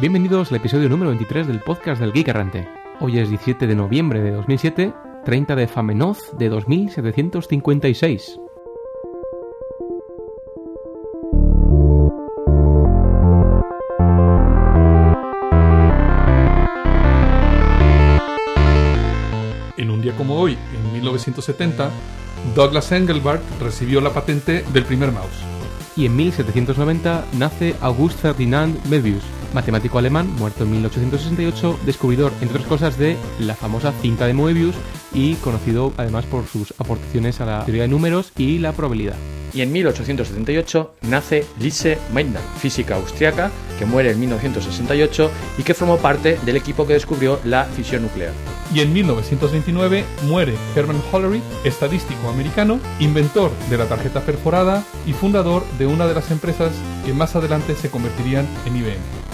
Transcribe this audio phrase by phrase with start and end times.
[0.00, 2.68] Bienvenidos al episodio número 23 del podcast del Geek Errante.
[3.00, 4.92] Hoy es 17 de noviembre de 2007,
[5.24, 8.43] 30 de Famenoz de 2756.
[21.24, 21.90] 1970,
[22.54, 25.42] Douglas Engelbart recibió la patente del primer mouse.
[25.96, 29.22] Y en 1790 nace August Ferdinand Möbius,
[29.54, 34.74] matemático alemán muerto en 1868, descubridor, entre otras cosas, de la famosa cinta de Möbius
[35.12, 39.16] y conocido además por sus aportaciones a la teoría de números y la probabilidad.
[39.54, 45.98] Y en 1878 nace Lise Meitner, física austriaca, que muere en 1968 y que formó
[45.98, 48.32] parte del equipo que descubrió la fisión nuclear.
[48.72, 55.64] Y en 1929 muere Herman Hollery, estadístico americano, inventor de la tarjeta perforada y fundador
[55.78, 56.72] de una de las empresas
[57.04, 59.24] que más adelante se convertirían en IBM.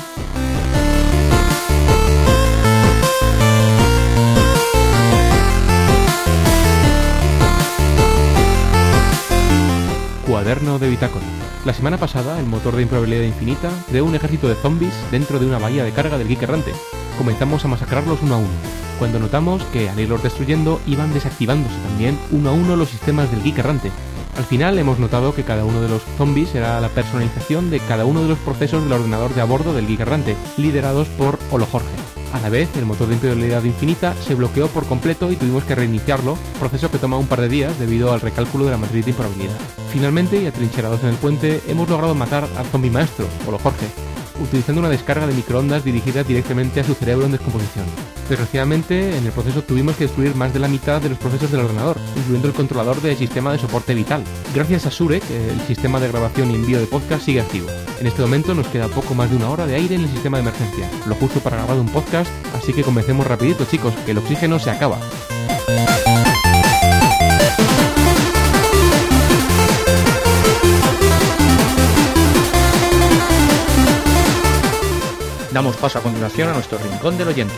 [10.27, 11.25] Cuaderno de bitácora.
[11.65, 15.47] La semana pasada, el motor de improbabilidad infinita creó un ejército de zombies dentro de
[15.47, 16.73] una bahía de carga del Geek Errante.
[17.21, 18.49] Comenzamos a masacrarlos uno a uno,
[18.99, 23.43] cuando notamos que al irlos destruyendo iban desactivándose también uno a uno los sistemas del
[23.43, 23.93] Geek Errante.
[24.39, 28.07] Al final hemos notado que cada uno de los zombies era la personalización de cada
[28.07, 31.67] uno de los procesos del ordenador de a bordo del Geek Errante, liderados por Olo
[31.67, 31.91] Jorge.
[32.33, 35.75] A la vez, el motor de improbabilidad infinita se bloqueó por completo y tuvimos que
[35.75, 39.11] reiniciarlo, proceso que toma un par de días debido al recálculo de la matriz de
[39.11, 39.59] improbabilidad.
[39.93, 43.87] Finalmente, y atrincherados en el puente, hemos logrado matar al zombie maestro, Olo Jorge,
[44.41, 47.85] utilizando una descarga de microondas dirigida directamente a su cerebro en descomposición.
[48.29, 51.63] Desgraciadamente, en el proceso tuvimos que destruir más de la mitad de los procesos del
[51.63, 54.23] ordenador, incluyendo el controlador del sistema de soporte vital.
[54.55, 57.69] Gracias a Surek, el sistema de grabación y envío de podcast sigue activo.
[57.99, 60.39] En este momento nos queda poco más de una hora de aire en el sistema
[60.39, 64.19] de emergencia, lo justo para grabar un podcast, así que comencemos rapidito chicos, que el
[64.19, 64.99] oxígeno se acaba.
[75.53, 77.55] Damos paso a continuación a nuestro rincón del oyente.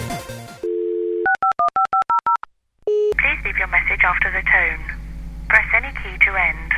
[3.18, 4.82] Please leave your message after the tone.
[5.48, 6.72] Press any key to end.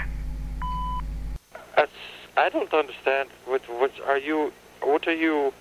[2.37, 3.29] I don't understand.
[3.47, 4.53] What, what are you?
[4.83, 5.53] What are you?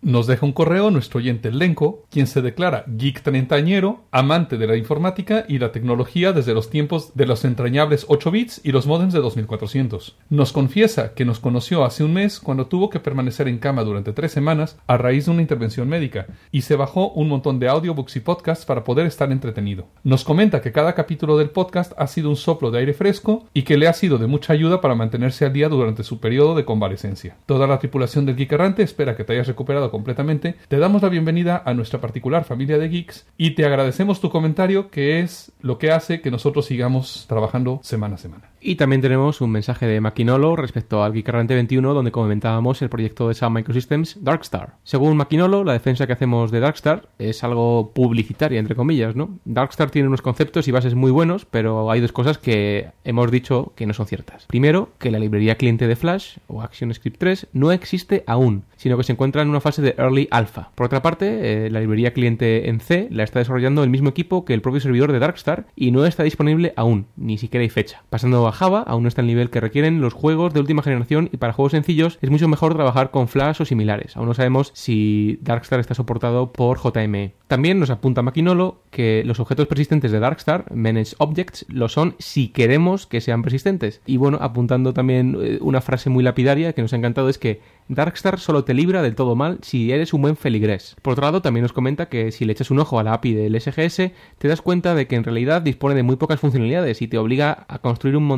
[0.00, 4.76] Nos deja un correo nuestro oyente Lenko, quien se declara geek treintañero, amante de la
[4.76, 9.12] informática y la tecnología desde los tiempos de los entrañables 8 bits y los modems
[9.12, 10.16] de 2400.
[10.30, 14.12] Nos confiesa que nos conoció hace un mes cuando tuvo que permanecer en cama durante
[14.12, 18.16] tres semanas a raíz de una intervención médica y se bajó un montón de audiobooks
[18.16, 19.88] y podcasts para poder estar entretenido.
[20.04, 23.62] Nos comenta que cada capítulo del podcast ha sido un soplo de aire fresco y
[23.62, 26.64] que le ha sido de mucha ayuda para mantenerse al día durante su periodo de
[26.64, 27.36] convalecencia.
[27.44, 31.08] Toda la tripulación del Geek Errante espera que te hayas recuperado completamente, te damos la
[31.08, 35.76] bienvenida a nuestra particular familia de geeks y te agradecemos tu comentario que es lo
[35.78, 38.50] que hace que nosotros sigamos trabajando semana a semana.
[38.60, 42.88] Y también tenemos un mensaje de Maquinolo respecto al Geek Errante 21 donde comentábamos el
[42.88, 44.74] proyecto de Sun Microsystems Darkstar.
[44.82, 49.38] Según Maquinolo, la defensa que hacemos de Darkstar es algo publicitaria, entre comillas, ¿no?
[49.44, 53.72] Darkstar tiene unos conceptos y bases muy buenos, pero hay dos cosas que hemos dicho
[53.76, 54.46] que no son ciertas.
[54.46, 59.04] Primero, que la librería cliente de Flash o ActionScript 3 no existe aún, sino que
[59.04, 60.72] se encuentra en una fase de Early Alpha.
[60.74, 64.44] Por otra parte, eh, la librería cliente en C la está desarrollando el mismo equipo
[64.44, 68.02] que el propio servidor de Darkstar y no está disponible aún, ni siquiera hay fecha.
[68.10, 71.36] Pasando a aún no está al nivel que requieren los juegos de última generación y
[71.36, 74.16] para juegos sencillos es mucho mejor trabajar con Flash o similares.
[74.16, 77.34] Aún no sabemos si Darkstar está soportado por JME.
[77.46, 82.48] También nos apunta Maquinolo que los objetos persistentes de Darkstar, Managed Objects, lo son si
[82.48, 84.00] queremos que sean persistentes.
[84.06, 87.60] Y bueno, apuntando también eh, una frase muy lapidaria que nos ha encantado es que
[87.88, 90.96] Darkstar solo te libra del todo mal si eres un buen feligrés.
[91.00, 93.32] Por otro lado, también nos comenta que si le echas un ojo a la API
[93.32, 97.08] del SGS, te das cuenta de que en realidad dispone de muy pocas funcionalidades y
[97.08, 98.37] te obliga a construir un montón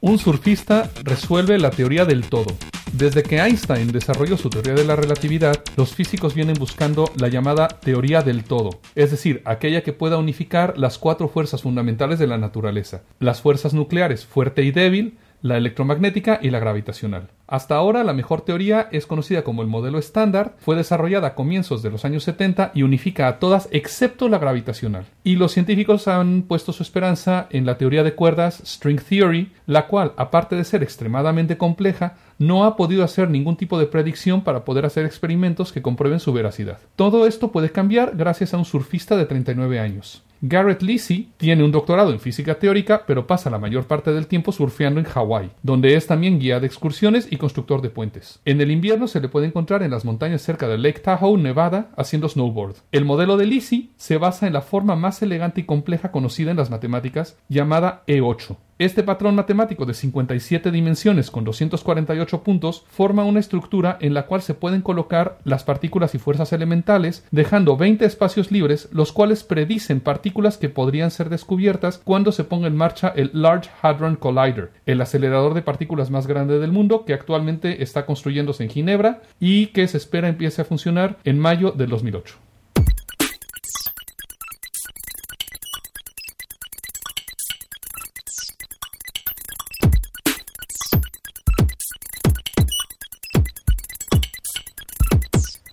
[0.00, 2.56] Un surfista resuelve la teoría del todo.
[2.92, 7.66] Desde que Einstein desarrolló su teoría de la relatividad, los físicos vienen buscando la llamada
[7.66, 12.38] teoría del todo, es decir, aquella que pueda unificar las cuatro fuerzas fundamentales de la
[12.38, 17.30] naturaleza, las fuerzas nucleares fuerte y débil, la electromagnética y la gravitacional.
[17.48, 21.82] Hasta ahora la mejor teoría es conocida como el modelo estándar, fue desarrollada a comienzos
[21.82, 25.06] de los años 70 y unifica a todas excepto la gravitacional.
[25.24, 29.86] Y los científicos han puesto su esperanza en la teoría de cuerdas String Theory, la
[29.86, 34.66] cual, aparte de ser extremadamente compleja, no ha podido hacer ningún tipo de predicción para
[34.66, 36.78] poder hacer experimentos que comprueben su veracidad.
[36.96, 40.22] Todo esto puede cambiar gracias a un surfista de 39 años.
[40.40, 44.52] Garrett Lisi tiene un doctorado en física teórica, pero pasa la mayor parte del tiempo
[44.52, 48.40] surfeando en Hawái, donde es también guía de excursiones y constructor de puentes.
[48.44, 51.90] En el invierno se le puede encontrar en las montañas cerca de Lake Tahoe, Nevada,
[51.96, 52.76] haciendo snowboard.
[52.92, 56.56] El modelo de Lisi se basa en la forma más elegante y compleja conocida en
[56.56, 58.56] las matemáticas, llamada E8.
[58.78, 64.40] Este patrón matemático de 57 dimensiones con 248 puntos forma una estructura en la cual
[64.40, 69.98] se pueden colocar las partículas y fuerzas elementales, dejando 20 espacios libres, los cuales predicen
[69.98, 75.00] partículas que podrían ser descubiertas cuando se ponga en marcha el Large Hadron Collider, el
[75.00, 79.88] acelerador de partículas más grande del mundo que actualmente está construyéndose en Ginebra y que
[79.88, 82.47] se espera empiece a funcionar en mayo del 2008.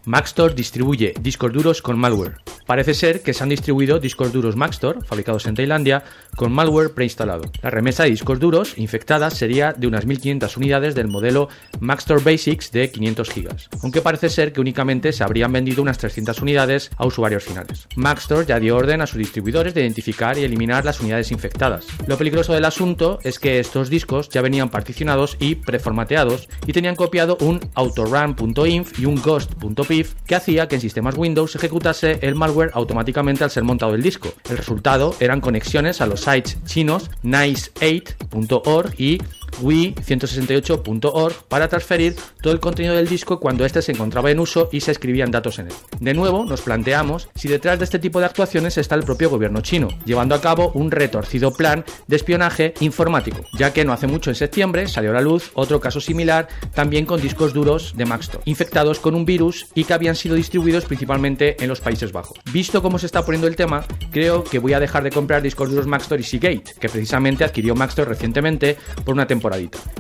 [0.07, 2.37] Maxtor distribuye discos duros con malware.
[2.65, 6.03] Parece ser que se han distribuido discos duros Maxtor, fabricados en Tailandia,
[6.35, 7.43] con malware preinstalado.
[7.61, 11.47] La remesa de discos duros infectadas sería de unas 1500 unidades del modelo
[11.79, 13.49] Maxtor Basics de 500 GB,
[13.83, 17.87] aunque parece ser que únicamente se habrían vendido unas 300 unidades a usuarios finales.
[17.95, 21.85] Maxtor ya dio orden a sus distribuidores de identificar y eliminar las unidades infectadas.
[22.07, 26.95] Lo peligroso del asunto es que estos discos ya venían particionados y preformateados y tenían
[26.95, 32.33] copiado un autorun.inf y un ghost.pif que hacía que en sistemas Windows se ejecutase el
[32.33, 34.33] malware automáticamente al ser montado el disco.
[34.49, 39.21] El resultado eran conexiones a los sites chinos nice8.org y
[39.61, 44.81] Wii168.org para transferir todo el contenido del disco cuando éste se encontraba en uso y
[44.81, 45.73] se escribían datos en él.
[45.99, 49.61] De nuevo, nos planteamos si detrás de este tipo de actuaciones está el propio gobierno
[49.61, 54.29] chino, llevando a cabo un retorcido plan de espionaje informático, ya que no hace mucho
[54.29, 58.41] en septiembre salió a la luz otro caso similar, también con discos duros de Maxtor,
[58.45, 62.39] infectados con un virus y que habían sido distribuidos principalmente en los Países Bajos.
[62.51, 65.69] Visto cómo se está poniendo el tema, creo que voy a dejar de comprar discos
[65.69, 69.44] duros Maxtor y Seagate, que precisamente adquirió Maxtor recientemente por una temporada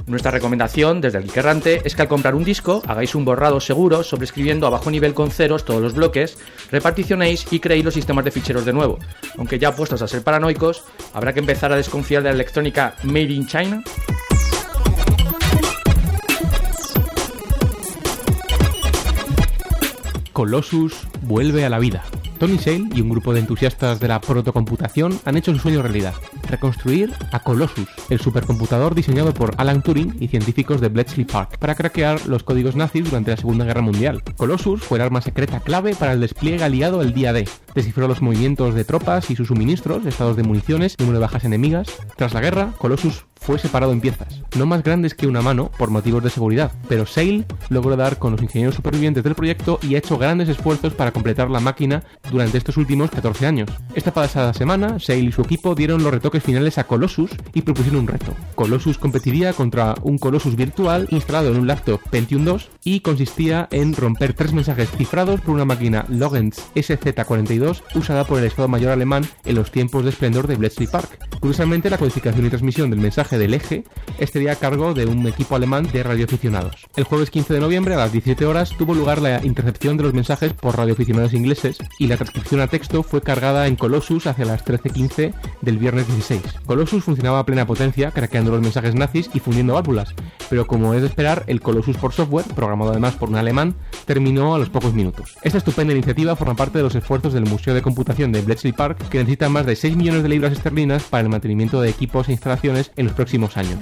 [0.07, 4.03] nuestra recomendación desde el Errante es que al comprar un disco hagáis un borrado seguro
[4.03, 6.37] sobreescribiendo a bajo nivel con ceros todos los bloques,
[6.71, 8.99] reparticionéis y creéis los sistemas de ficheros de nuevo.
[9.37, 10.83] Aunque ya puestos a ser paranoicos,
[11.13, 13.83] habrá que empezar a desconfiar de la electrónica Made in China.
[20.33, 22.03] Colossus vuelve a la vida.
[22.37, 26.13] Tony Sale y un grupo de entusiastas de la protocomputación han hecho su sueño realidad,
[26.49, 31.75] reconstruir a Colossus, el supercomputador diseñado por Alan Turing y científicos de Bletchley Park para
[31.75, 34.23] craquear los códigos nazis durante la Segunda Guerra Mundial.
[34.37, 37.47] Colossus fue el arma secreta clave para el despliegue aliado el día D.
[37.73, 41.87] Descifró los movimientos de tropas y sus suministros, estados de municiones, número de bajas enemigas.
[42.15, 45.91] Tras la guerra, Colossus fue separado en piezas, no más grandes que una mano por
[45.91, 49.99] motivos de seguridad, pero Sale logró dar con los ingenieros supervivientes del proyecto y ha
[49.99, 53.69] hecho grandes esfuerzos para completar la máquina durante estos últimos 14 años.
[53.93, 58.01] Esta pasada semana, Sale y su equipo dieron los retoques finales a Colossus y propusieron
[58.01, 58.33] un reto.
[58.55, 63.93] Colossus competiría contra un Colossus virtual instalado en un laptop Pentium 2 y consistía en
[63.93, 69.23] romper tres mensajes cifrados por una máquina Logens SZ42 usada por el Estado Mayor alemán
[69.45, 71.19] en los tiempos de esplendor de Bletchley Park.
[71.39, 73.83] Curiosamente, la codificación y transmisión del mensaje del eje
[74.19, 76.87] estaría a cargo de un equipo alemán de radioaficionados.
[76.95, 80.13] El jueves 15 de noviembre a las 17 horas tuvo lugar la intercepción de los
[80.13, 84.65] mensajes por radioaficionados ingleses y la transcripción a texto fue cargada en Colossus hacia las
[84.65, 86.41] 13.15 del viernes 16.
[86.65, 90.13] Colossus funcionaba a plena potencia, craqueando los mensajes nazis y fundiendo válvulas,
[90.49, 93.75] pero como es de esperar, el Colossus por software, programado además por un alemán,
[94.05, 95.35] terminó a los pocos minutos.
[95.41, 99.09] Esta estupenda iniciativa forma parte de los esfuerzos del Museo de Computación de Bletchley Park,
[99.09, 102.33] que necesita más de 6 millones de libras esterlinas para el mantenimiento de equipos e
[102.33, 103.79] instalaciones en los próximos años.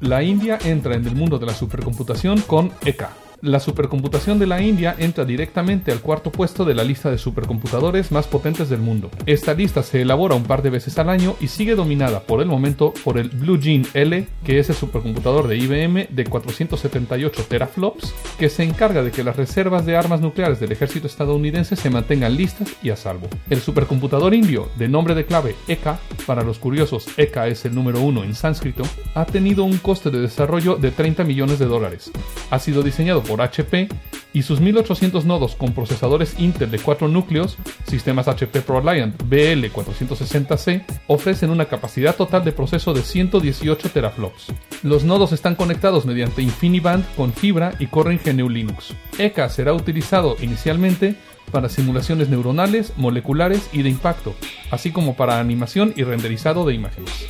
[0.00, 3.10] La India entra en el mundo de la supercomputación con ECA,
[3.42, 8.10] La supercomputación de la India entra directamente al cuarto puesto de la lista de supercomputadores
[8.10, 9.10] más potentes del mundo.
[9.26, 12.48] Esta lista se elabora un par de veces al año y sigue dominada por el
[12.48, 18.14] momento por el Blue Gene L, que es el supercomputador de IBM de 478 teraflops,
[18.38, 22.36] que se encarga de que las reservas de armas nucleares del ejército estadounidense se mantengan
[22.36, 23.28] listas y a salvo.
[23.50, 28.00] El supercomputador indio, de nombre de clave EKA, para los curiosos EKA es el número
[28.00, 32.10] uno en sánscrito, ha tenido un coste de desarrollo de 30 millones de dólares.
[32.50, 33.88] Ha sido diseñado por HP
[34.32, 37.56] y sus 1800 nodos con procesadores Intel de 4 núcleos,
[37.88, 44.52] sistemas HP ProLiant BL460C, ofrecen una capacidad total de proceso de 118 teraflops.
[44.82, 48.94] Los nodos están conectados mediante InfiniBand con fibra y corren GNU Linux.
[49.18, 51.16] ECA será utilizado inicialmente
[51.50, 54.34] para simulaciones neuronales, moleculares y de impacto,
[54.70, 57.26] así como para animación y renderizado de imágenes.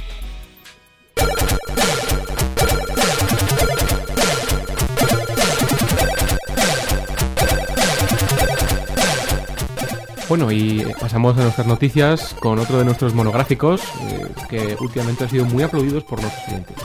[10.29, 13.81] Bueno, y pasamos a nuestras noticias con otro de nuestros monográficos
[14.11, 16.77] eh, que últimamente han sido muy aplaudidos por los clientes.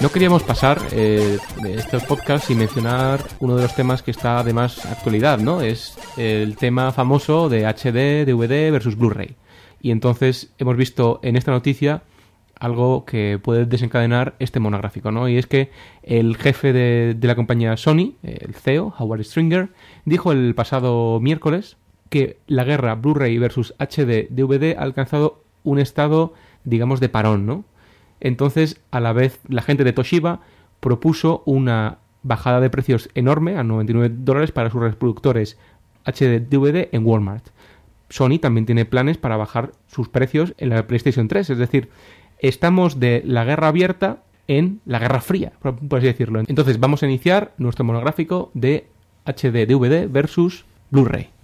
[0.00, 4.44] No queríamos pasar eh, de estos podcasts sin mencionar uno de los temas que está
[4.44, 5.62] de más actualidad, ¿no?
[5.62, 9.34] Es el tema famoso de HD, DVD versus Blu-ray.
[9.80, 12.04] Y entonces hemos visto en esta noticia
[12.60, 15.28] algo que puede desencadenar este monográfico, ¿no?
[15.28, 15.72] Y es que
[16.04, 19.70] el jefe de la compañía Sony, el CEO, Howard Stringer,
[20.04, 21.76] dijo el pasado miércoles
[22.08, 26.34] que la guerra Blu-ray versus HD DVD ha alcanzado un estado,
[26.64, 27.64] digamos, de parón, ¿no?
[28.20, 30.40] Entonces, a la vez, la gente de Toshiba
[30.80, 35.58] propuso una bajada de precios enorme a 99 dólares para sus reproductores
[36.04, 37.48] HD DVD en Walmart.
[38.08, 41.88] Sony también tiene planes para bajar sus precios en la PlayStation 3, es decir,
[42.38, 46.40] estamos de la guerra abierta en la guerra fría, por así decirlo.
[46.46, 48.86] Entonces, vamos a iniciar nuestro monográfico de
[49.24, 51.35] HD DVD versus Blu-ray.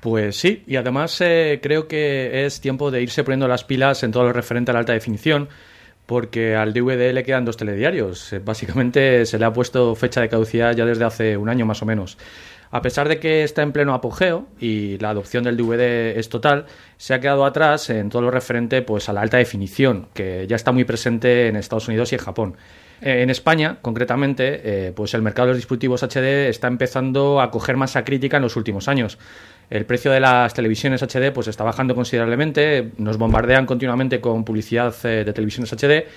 [0.00, 4.12] Pues sí, y además eh, creo que es tiempo de irse poniendo las pilas en
[4.12, 5.48] todo lo referente a la alta definición,
[6.06, 8.32] porque al DVD le quedan dos telediarios.
[8.32, 11.82] Eh, Básicamente se le ha puesto fecha de caducidad ya desde hace un año más
[11.82, 12.16] o menos.
[12.72, 16.66] A pesar de que está en pleno apogeo y la adopción del DVD es total,
[16.96, 20.56] se ha quedado atrás en todo lo referente pues, a la alta definición, que ya
[20.56, 22.56] está muy presente en Estados Unidos y en Japón.
[23.02, 27.76] Eh, En España, concretamente, pues el mercado de los dispositivos HD está empezando a coger
[27.76, 29.18] masa crítica en los últimos años.
[29.70, 34.92] El precio de las televisiones HD pues está bajando considerablemente, nos bombardean continuamente con publicidad
[35.04, 36.08] eh, de televisiones HD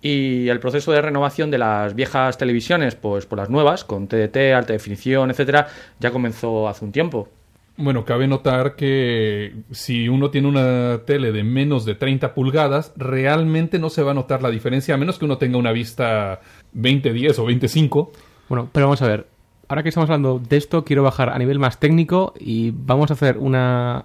[0.00, 4.54] y el proceso de renovación de las viejas televisiones pues por las nuevas con TDT,
[4.54, 5.66] alta definición, etcétera,
[5.98, 7.28] ya comenzó hace un tiempo.
[7.76, 13.80] Bueno, cabe notar que si uno tiene una tele de menos de 30 pulgadas, realmente
[13.80, 16.40] no se va a notar la diferencia, a menos que uno tenga una vista
[16.76, 18.12] 20-10 o 25.
[18.48, 19.31] Bueno, pero vamos a ver.
[19.72, 23.14] Ahora que estamos hablando de esto, quiero bajar a nivel más técnico y vamos a
[23.14, 24.04] hacer una,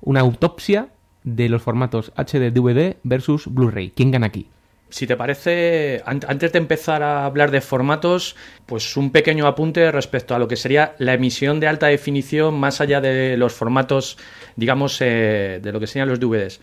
[0.00, 0.90] una autopsia
[1.24, 3.90] de los formatos HD DVD versus Blu-ray.
[3.96, 4.46] ¿Quién gana aquí?
[4.90, 9.90] Si te parece, an- antes de empezar a hablar de formatos, pues un pequeño apunte
[9.90, 14.18] respecto a lo que sería la emisión de alta definición más allá de los formatos,
[14.54, 16.60] digamos, eh, de lo que serían los DVDs.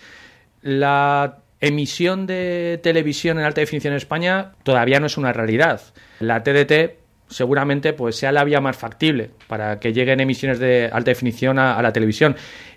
[0.62, 5.82] La emisión de televisión en alta definición en España todavía no es una realidad.
[6.22, 11.12] La TDT seguramente pues sea la vía más factible para que lleguen emisiones de alta
[11.12, 12.36] definición a, la televisión.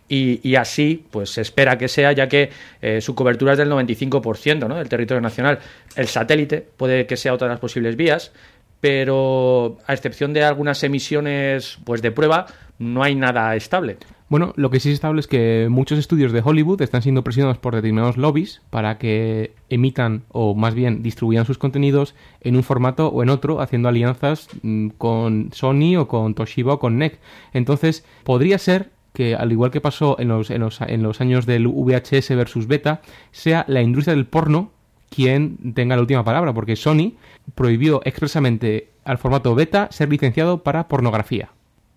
[0.09, 2.51] Y, y así, pues se espera que sea, ya que
[2.81, 4.77] eh, su cobertura es del 95% ¿no?
[4.77, 5.59] del territorio nacional.
[5.97, 8.33] El satélite puede que sea otra de las posibles vías,
[8.81, 12.47] pero a excepción de algunas emisiones pues de prueba,
[12.79, 13.99] no hay nada estable.
[14.29, 17.57] Bueno, lo que sí es estable es que muchos estudios de Hollywood están siendo presionados
[17.57, 23.09] por determinados lobbies para que emitan o más bien distribuyan sus contenidos en un formato
[23.09, 27.19] o en otro, haciendo alianzas mm, con Sony o con Toshiba o con NEC.
[27.55, 31.47] Entonces, podría ser que, al igual que pasó en los, en los, en los años
[31.47, 34.73] del VHS versus beta, sea la industria del porno
[35.09, 37.15] quien tenga la última palabra, porque Sony
[37.55, 41.49] prohibió expresamente al formato beta ser licenciado para pornografía.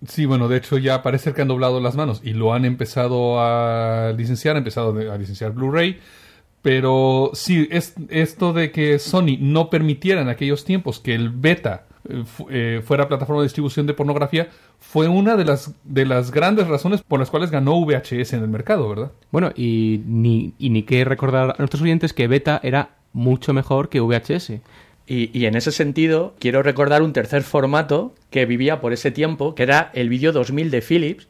[0.08, 3.40] Sí, bueno, de hecho ya parece que han doblado las manos y lo han empezado
[3.40, 6.00] a licenciar, han empezado a licenciar Blu-ray.
[6.62, 11.86] Pero sí, es, esto de que Sony no permitiera en aquellos tiempos que el beta
[12.08, 16.68] eh, eh, fuera plataforma de distribución de pornografía fue una de las, de las grandes
[16.68, 19.12] razones por las cuales ganó VHS en el mercado, ¿verdad?
[19.32, 23.90] Bueno, y ni, y ni que recordar a nuestros oyentes que beta era mucho mejor
[23.90, 24.54] que VHS.
[25.14, 29.64] Y, en ese sentido, quiero recordar un tercer formato que vivía por ese tiempo, que
[29.64, 31.28] era el vídeo 2000 de Philips,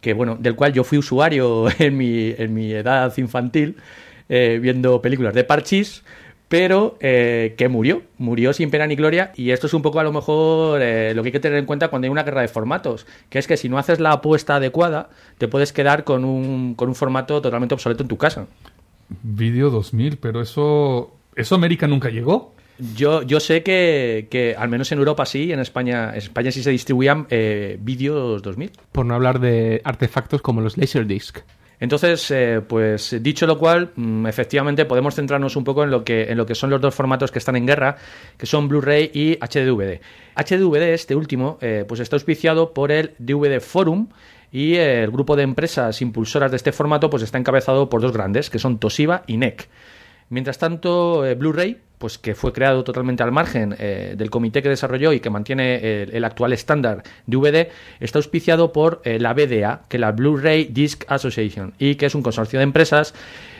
[0.00, 3.78] que bueno, del cual yo fui usuario en mi, en mi edad infantil,
[4.28, 6.04] eh, viendo películas de Parchís,
[6.46, 10.04] pero eh, que murió, murió sin pena ni gloria y esto es un poco a
[10.04, 12.48] lo mejor eh, lo que hay que tener en cuenta cuando hay una guerra de
[12.48, 16.76] formatos, que es que si no haces la apuesta adecuada te puedes quedar con un,
[16.76, 18.46] con un formato totalmente obsoleto en tu casa.
[19.24, 21.12] Video 2000, pero eso...
[21.34, 22.55] ¿Eso América nunca llegó?
[22.78, 26.62] Yo, yo sé que, que al menos en Europa sí, en España, en España sí
[26.62, 28.70] se distribuían eh, vídeos 2000.
[28.92, 31.38] Por no hablar de artefactos como los Laserdisc.
[31.78, 36.24] Entonces, eh, pues dicho lo cual, mm, efectivamente podemos centrarnos un poco en lo, que,
[36.24, 37.96] en lo que son los dos formatos que están en guerra,
[38.36, 40.00] que son Blu-ray y HDVD.
[40.36, 44.08] HDVD, este último, eh, pues está auspiciado por el DVD Forum
[44.50, 48.48] y el grupo de empresas impulsoras de este formato pues está encabezado por dos grandes,
[48.48, 49.68] que son Toshiba y NEC.
[50.28, 54.68] Mientras tanto, eh, Blu-ray, pues que fue creado totalmente al margen eh, del comité que
[54.68, 57.68] desarrolló y que mantiene el, actual estándar DVD,
[58.00, 62.14] está auspiciado por eh, la BDA, que es la Blu-ray Disc Association, y que es
[62.14, 63.14] un consorcio de empresas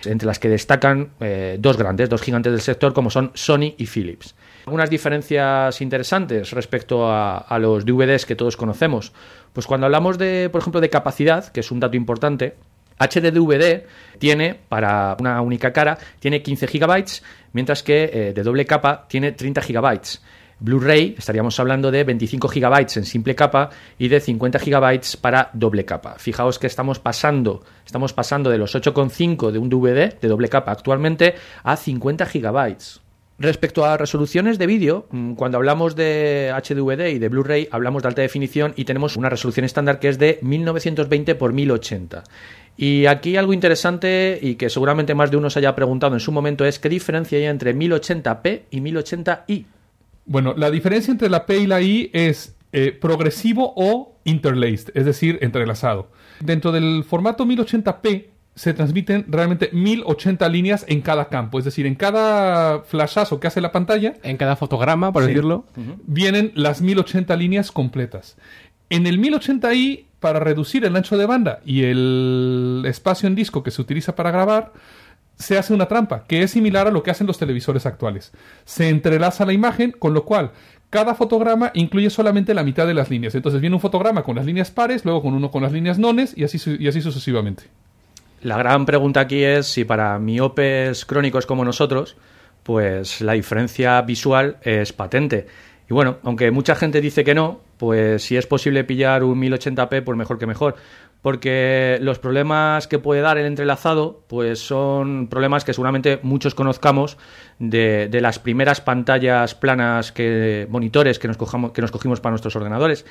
[0.04, 1.11] entre las que destacan
[1.58, 4.37] dos grandes, dos gigantes del sector, como son Sony y Philips.
[4.66, 9.12] Algunas diferencias interesantes respecto a, a los DVDs que todos conocemos.
[9.52, 12.54] Pues cuando hablamos de, por ejemplo, de capacidad, que es un dato importante,
[12.98, 13.84] HDDVD
[14.18, 17.04] tiene, para una única cara, tiene 15 GB,
[17.52, 20.00] mientras que eh, de doble capa tiene 30 GB.
[20.58, 25.84] Blu-ray estaríamos hablando de 25 GB en simple capa y de 50 GB para doble
[25.84, 26.14] capa.
[26.18, 30.72] Fijaos que estamos pasando, estamos pasando de los 8,5 de un DVD de doble capa
[30.72, 32.76] actualmente a 50 GB.
[33.38, 38.08] Respecto a resoluciones de vídeo, mm, cuando hablamos de HDVD y de Blu-ray, hablamos de
[38.08, 42.24] alta definición y tenemos una resolución estándar que es de 1920 x 1080.
[42.76, 46.30] Y aquí algo interesante y que seguramente más de uno se haya preguntado en su
[46.33, 49.64] momento es qué diferencia hay entre 1080p y 1080i.
[50.26, 55.04] Bueno, la diferencia entre la P y la I es eh, progresivo o interlaced, es
[55.06, 56.11] decir, entrelazado.
[56.40, 61.95] Dentro del formato 1080p se transmiten realmente 1080 líneas en cada campo, es decir, en
[61.95, 65.28] cada flashazo que hace la pantalla En cada fotograma, por Sí.
[65.28, 65.64] decirlo.
[66.06, 68.37] vienen las 1080 líneas completas.
[68.90, 73.71] En el 1080i, para reducir el ancho de banda y el espacio en disco que
[73.71, 74.73] se utiliza para grabar,
[75.38, 78.33] se hace una trampa, que es similar a lo que hacen los televisores actuales.
[78.64, 80.50] Se entrelaza la imagen, con lo cual
[80.90, 83.37] cada fotograma incluye solamente la mitad de las líneas.
[83.37, 86.37] Entonces viene un fotograma con las líneas pares, luego con uno con las líneas nones
[86.37, 87.62] y así, y así sucesivamente.
[88.42, 92.16] La gran pregunta aquí es si para miopes crónicos como nosotros,
[92.64, 95.47] pues la diferencia visual es patente.
[95.88, 100.03] Y bueno, aunque mucha gente dice que no, pues si es posible pillar un 1080p,
[100.03, 100.75] pues mejor que mejor.
[101.22, 107.18] Porque los problemas que puede dar el entrelazado, pues son problemas que seguramente muchos conozcamos
[107.59, 112.55] de, las primeras pantallas planas que monitores que nos, cojamos, que nos cogimos para nuestros
[112.57, 113.05] ordenadores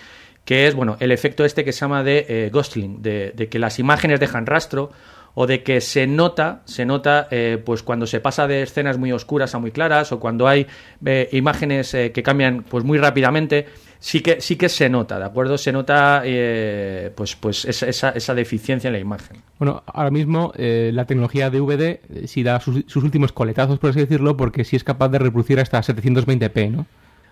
[0.46, 3.80] que es bueno el efecto este que se llama de eh, ghostling, de que las
[3.80, 4.92] imágenes dejan rastro
[5.36, 9.12] o de que se nota, se nota eh, pues cuando se pasa de escenas muy
[9.12, 10.66] oscuras a muy claras o cuando hay
[11.06, 13.68] eh, imágenes eh, que cambian pues muy rápidamente,
[14.06, 15.58] sí que sí que se nota, ¿de acuerdo?
[15.58, 19.38] Se nota eh, pues pues esa, esa, deficiencia en la imagen.
[19.58, 23.90] Bueno, ahora mismo eh, la tecnología DVD eh, sí da sus, sus últimos coletazos, por
[23.90, 26.86] así decirlo, porque sí es capaz de reproducir hasta 720p, ¿no?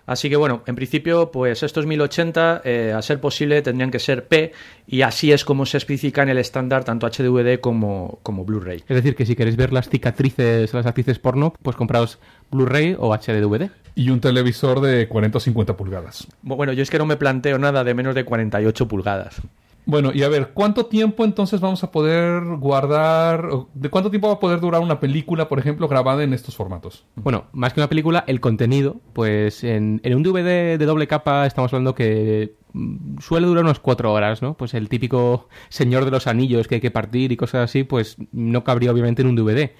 [0.06, 4.26] Así que bueno, en principio, pues estos 1080, eh, a ser posible, tendrían que ser
[4.26, 4.52] P,
[4.86, 8.84] y así es como se especifica en el estándar tanto HDVD como, como Blu-ray.
[8.86, 12.18] Es decir, que si queréis ver las cicatrices, las actrices porno, pues compraos
[12.50, 13.70] Blu-ray o HD-DVD.
[13.94, 16.26] Y un televisor de 40 o 50 pulgadas.
[16.42, 19.40] Bueno, yo es que no me planteo nada de menos de 48 pulgadas.
[19.86, 23.48] Bueno, y a ver, ¿cuánto tiempo entonces vamos a poder guardar?
[23.74, 27.04] ¿De cuánto tiempo va a poder durar una película, por ejemplo, grabada en estos formatos?
[27.16, 31.72] Bueno, más que una película, el contenido, pues en, un DVD de doble capa estamos
[31.72, 34.54] hablando que mm, suele durar unas cuatro horas, ¿no?
[34.54, 38.16] Pues el típico señor de los anillos que hay que partir y cosas así, pues
[38.32, 39.72] no cabría obviamente en un DVD.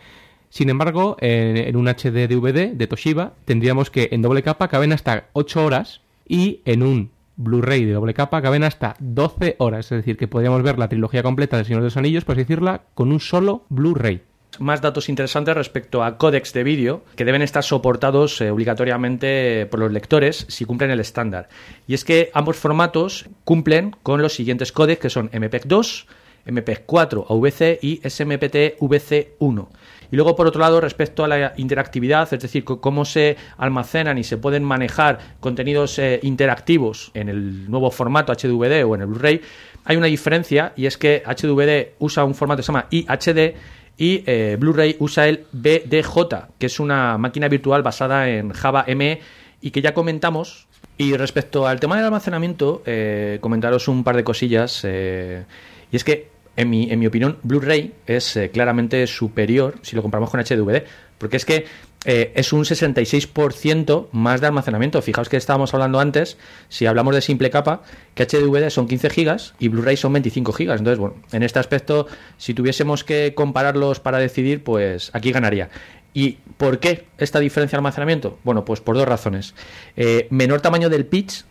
[0.50, 5.28] Sin embargo, en, un HD DVD de Toshiba tendríamos que en doble capa caben hasta
[5.32, 9.86] 8 horas y en un Blu-ray de doble capa caben hasta 12 horas.
[9.86, 12.42] Es decir, que podríamos ver la trilogía completa del Señor de los Anillos, por así
[12.42, 14.22] decirla, con un solo Blu-ray.
[14.60, 19.80] Más datos interesantes respecto a códecs de vídeo que deben estar soportados eh, obligatoriamente por
[19.80, 21.48] los lectores si cumplen el estándar.
[21.88, 26.06] Y es que ambos formatos cumplen con los siguientes códecs que son MPEG 2,
[26.46, 29.68] MPEG 4 AVC y SMPT VC1.
[30.14, 34.22] Y luego, por otro lado, respecto a la interactividad, es decir, cómo se almacenan y
[34.22, 39.40] se pueden manejar contenidos eh, interactivos en el nuevo formato HDVD o en el Blu-ray,
[39.84, 43.54] hay una diferencia y es que HDVD usa un formato que se llama IHD
[43.96, 46.16] y eh, Blu-ray usa el BDJ,
[46.58, 49.20] que es una máquina virtual basada en Java ME
[49.60, 50.68] y que ya comentamos.
[50.96, 54.84] Y respecto al tema del almacenamiento, eh, comentaros un par de cosillas.
[54.84, 60.02] y es que, en mi, en mi opinión, Blu-ray es eh, claramente superior, si lo
[60.02, 60.84] comparamos con HDVD,
[61.18, 61.66] porque es que
[62.04, 65.00] eh, es un 66% más de almacenamiento.
[65.02, 66.36] Fijaos que estábamos hablando antes,
[66.68, 67.82] si hablamos de simple capa,
[68.14, 70.78] que HDVD son 15 gigas y Blu-ray son 25 gigas.
[70.78, 75.70] Entonces, bueno, en este aspecto, si tuviésemos que compararlos para decidir, pues aquí ganaría.
[76.12, 78.38] ¿Y por qué esta diferencia de almacenamiento?
[78.44, 79.54] Bueno, pues por dos razones.
[79.96, 81.44] Eh, menor tamaño del pitch,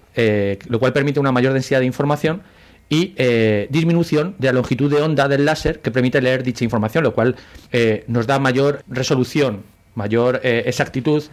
[0.68, 2.44] lo cual permite una mayor densidad de información
[2.94, 7.04] y eh, disminución de la longitud de onda del láser que permite leer dicha información,
[7.04, 7.36] lo cual
[7.72, 9.64] eh, nos da mayor resolución,
[9.96, 11.24] mayor eh, exactitud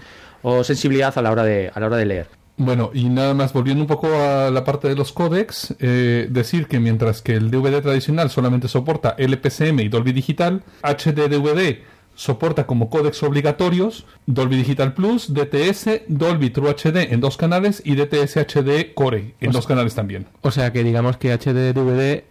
[0.43, 2.29] o sensibilidad a la hora de, a la hora de leer.
[2.57, 6.79] Bueno, y nada más volviendo un poco a la parte de los códecs, decir que
[6.79, 11.79] mientras que el DVD tradicional solamente soporta LPCM y Dolby Digital, HD DVD
[12.21, 17.95] soporta como códecs obligatorios Dolby Digital Plus, DTS, Dolby True HD en dos canales y
[17.95, 20.27] DTS HD Core en dos canales también.
[20.43, 22.25] O sea que digamos que HD DVD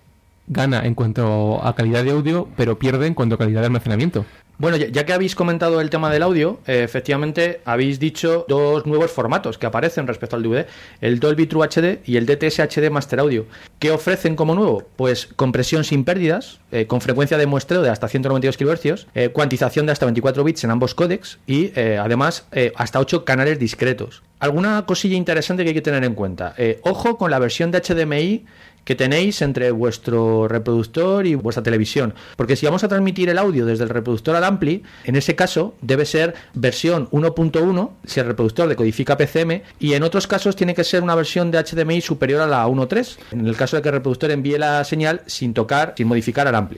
[0.46, 4.26] gana en cuanto a calidad de audio, pero pierde en cuanto a calidad de almacenamiento.
[4.60, 9.10] Bueno, ya, que habéis comentado el tema del audio, eh, efectivamente habéis dicho dos nuevos
[9.10, 10.66] formatos que aparecen respecto al DVD,
[11.00, 13.46] el Dolby True HD y el DTS HD Master Audio.
[13.80, 14.84] ¿Qué ofrecen como nuevo?
[14.98, 19.86] Pues compresión sin pérdidas, eh, con frecuencia de muestreo de hasta 192 kHz, eh, cuantización
[19.86, 22.46] de hasta 24 bits en ambos códecs y además
[22.76, 24.24] hasta 8 canales discretos.
[24.40, 26.54] Alguna cosilla interesante que hay que tener en cuenta.
[26.82, 28.46] Ojo con la versión de HDMI
[28.84, 32.14] que tenéis entre vuestro reproductor y vuestra televisión.
[32.36, 35.76] Porque si vamos a transmitir el audio desde el reproductor al ampli, en ese caso
[35.82, 40.84] debe ser versión 1.1 si el reproductor decodifica PCM y en otros casos tiene que
[40.84, 43.96] ser una versión de HDMI superior a la 1.3 en el caso de que el
[43.96, 46.78] reproductor envíe la señal sin tocar, sin modificar al ampli.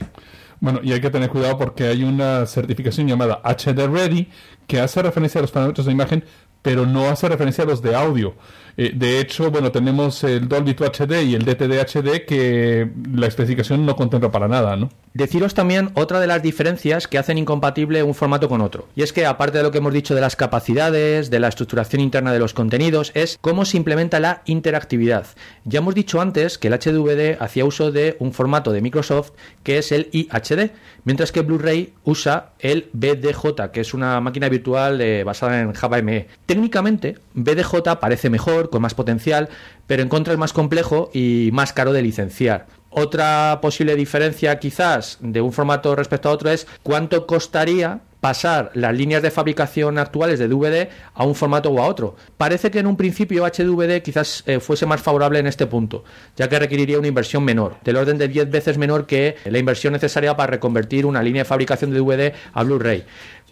[0.60, 4.28] Bueno, y hay que tener cuidado porque hay una certificación llamada HD Ready
[4.68, 6.24] que hace referencia a los parámetros de imagen,
[6.62, 8.34] pero no hace referencia a los de audio.
[8.76, 13.26] Eh, de hecho, bueno, tenemos el Dolby 2 HD y el DTD HD que la
[13.26, 14.90] especificación no contempla para nada, ¿no?
[15.14, 18.88] Deciros también otra de las diferencias que hacen incompatible un formato con otro.
[18.96, 22.00] Y es que aparte de lo que hemos dicho de las capacidades, de la estructuración
[22.00, 25.26] interna de los contenidos, es cómo se implementa la interactividad.
[25.64, 29.32] Ya hemos dicho antes que el HDVD hacía uso de un formato de Microsoft
[29.62, 30.70] que es el IHD,
[31.04, 36.00] mientras que Blu-ray usa el BDJ, que es una máquina virtual eh, basada en Java
[36.00, 36.28] ME.
[36.46, 39.48] Técnicamente, BDJ parece mejor, con más potencial,
[39.86, 42.66] pero en contra es más complejo y más caro de licenciar.
[42.90, 48.94] Otra posible diferencia quizás de un formato respecto a otro es cuánto costaría pasar las
[48.94, 52.14] líneas de fabricación actuales de DVD a un formato o a otro.
[52.36, 56.04] Parece que en un principio HDVD quizás eh, fuese más favorable en este punto,
[56.36, 59.92] ya que requeriría una inversión menor, del orden de 10 veces menor que la inversión
[59.92, 63.04] necesaria para reconvertir una línea de fabricación de DVD a Blu-ray.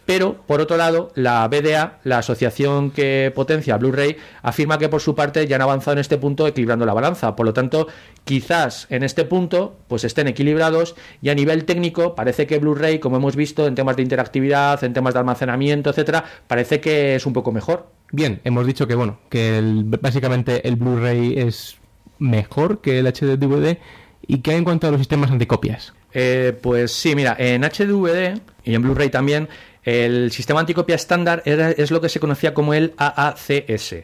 [0.06, 5.14] Pero, por otro lado, la BDA, la asociación que potencia Blu-ray, afirma que por su
[5.14, 7.36] parte ya han avanzado en este punto equilibrando la balanza.
[7.36, 7.86] Por lo tanto,
[8.24, 13.16] quizás en este punto pues estén equilibrados y a nivel técnico parece que Blu-ray, como
[13.18, 17.32] hemos visto en temas de interactividad, en temas de almacenamiento, etcétera, parece que es un
[17.32, 17.86] poco mejor.
[18.10, 21.76] Bien, hemos dicho que bueno, que el- básicamente el Blu-ray es
[22.18, 23.78] mejor que el HD DVD
[24.26, 25.92] y que hay en cuanto a los sistemas anticopias.
[26.12, 29.48] Eh, pues sí, mira, en HDVD y en Blu-ray también,
[29.84, 33.94] el sistema anticopia estándar es lo que se conocía como el AACS.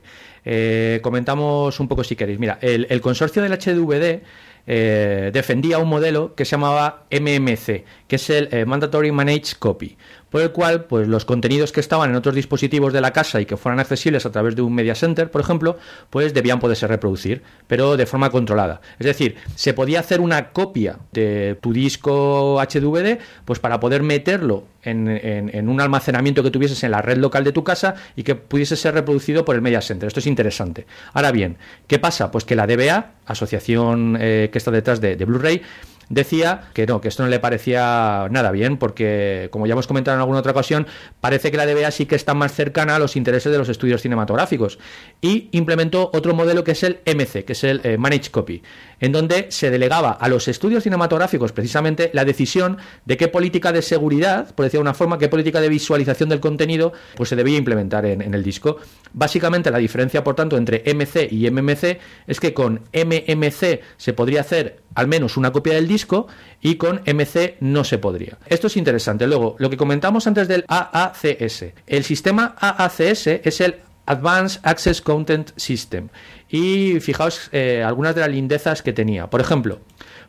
[0.44, 2.38] Eh, comentamos un poco si queréis.
[2.38, 4.22] Mira, el, el consorcio del HDVD
[4.68, 9.96] eh, defendía un modelo que se llamaba MMC, que es el eh, Mandatory Managed Copy,
[10.30, 13.46] por el cual pues, los contenidos que estaban en otros dispositivos de la casa y
[13.46, 15.78] que fueran accesibles a través de un media center, por ejemplo,
[16.10, 18.80] pues debían poderse reproducir, pero de forma controlada.
[18.98, 24.64] Es decir, se podía hacer una copia de tu disco HDVD pues para poder meterlo
[24.82, 28.34] en, en- un almacenamiento que tuvieses en la red local de tu casa y que
[28.36, 30.06] pudiese ser reproducido por el media center.
[30.06, 30.86] Esto es interesante.
[31.12, 31.56] Ahora bien,
[31.88, 32.30] ¿qué pasa?
[32.30, 35.62] Pues que la DBA, asociación eh, que está detrás de, de Blu-ray,
[36.08, 40.16] decía que no, que esto no le parecía nada bien, porque, como ya hemos comentado
[40.16, 40.86] en alguna otra ocasión,
[41.20, 44.02] parece que la DBA sí que está más cercana a los intereses de los estudios
[44.02, 44.78] cinematográficos.
[45.20, 48.62] Y implementó otro modelo que es el MC, que es el eh, Managed Copy,
[49.00, 53.82] en donde se delegaba a los estudios cinematográficos precisamente la decisión de qué política de
[53.82, 57.58] seguridad, por decir de una forma, qué política de visualización del contenido, pues se debía
[57.58, 58.78] implementar en, en el disco.
[59.12, 64.40] Básicamente la diferencia, por tanto, entre MC y MMC es que con MMC se podría
[64.40, 66.26] hacer al menos una copia del disco
[66.61, 68.38] y con MC no se podría.
[68.46, 69.26] Esto es interesante.
[69.26, 71.66] Luego, lo que comentamos antes del AACS.
[71.87, 76.09] El sistema AACS es el Advanced Access Content System.
[76.48, 79.28] Y fijaos eh, algunas de las lindezas que tenía.
[79.28, 79.80] Por ejemplo,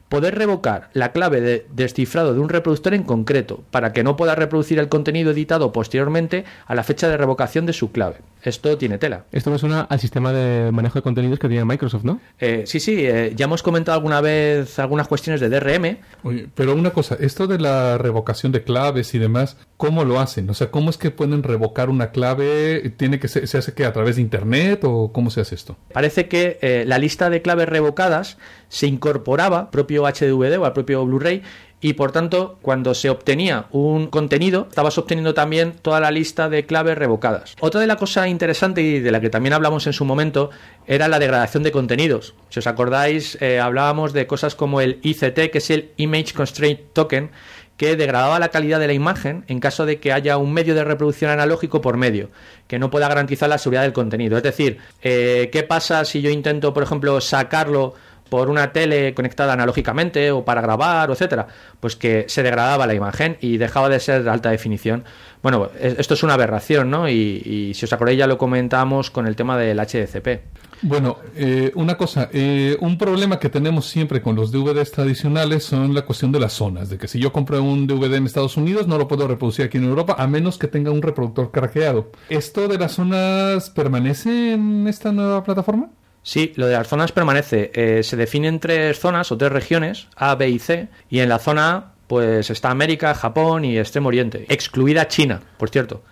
[0.09, 4.35] poder revocar la clave de descifrado de un reproductor en concreto, para que no pueda
[4.35, 8.17] reproducir el contenido editado posteriormente a la fecha de revocación de su clave.
[8.43, 9.25] Esto tiene tela.
[9.31, 12.21] Esto me suena al sistema de manejo de contenidos que tiene Microsoft, ¿no?
[12.39, 15.97] Eh, sí, sí, eh, ya hemos comentado alguna vez algunas cuestiones de DRM.
[16.23, 20.49] Oye, pero una cosa, esto de la revocación de claves y demás, ¿cómo lo hacen?
[20.49, 22.93] O sea, ¿cómo es que pueden revocar una clave?
[22.95, 25.75] ¿Tiene que se, se hace que a través de internet o cómo se hace esto?
[25.91, 28.37] Parece que eh, la lista de claves revocadas
[28.69, 31.41] se incorporaba propio HDVD o al propio Blu-ray
[31.79, 36.65] y por tanto cuando se obtenía un contenido estabas obteniendo también toda la lista de
[36.65, 37.55] claves revocadas.
[37.59, 40.49] Otra de la cosa interesante y de la que también hablamos en su momento
[40.87, 42.33] era la degradación de contenidos.
[42.49, 46.79] Si os acordáis eh, hablábamos de cosas como el ICT que es el Image Constraint
[46.93, 47.29] Token
[47.77, 50.83] que degradaba la calidad de la imagen en caso de que haya un medio de
[50.83, 52.31] reproducción analógico por medio,
[52.67, 54.35] que no pueda garantizar la seguridad del contenido.
[54.35, 57.93] Es decir, eh, ¿qué pasa si yo intento, por ejemplo, sacarlo
[58.27, 61.47] por una tele conectada analógicamente o para grabar, etcétera,
[61.79, 65.03] pues que se degradaba la imagen y dejaba de ser de alta definición.
[65.41, 67.07] Bueno, es- esto es una aberración, ¿no?
[67.09, 67.13] Y,
[67.45, 70.41] y si os acordáis ya lo comentamos con el tema del HDCP.
[70.83, 75.95] Bueno, eh, una cosa, eh, un problema que tenemos siempre con los DVDs tradicionales son
[75.95, 78.87] la cuestión de las zonas, de que si yo compro un DVD en Estados Unidos
[78.87, 82.11] no lo puedo reproducir aquí en Europa a menos que tenga un reproductor craqueado.
[82.29, 85.89] ¿Esto de las zonas permanece en esta nueva plataforma?
[86.27, 87.71] Sí, lo de las zonas permanece.
[87.73, 91.39] Eh, se definen tres zonas o tres regiones, A, B y C, y en la
[91.39, 96.03] zona A, pues está América, Japón y Extremo Oriente, excluida China, por cierto.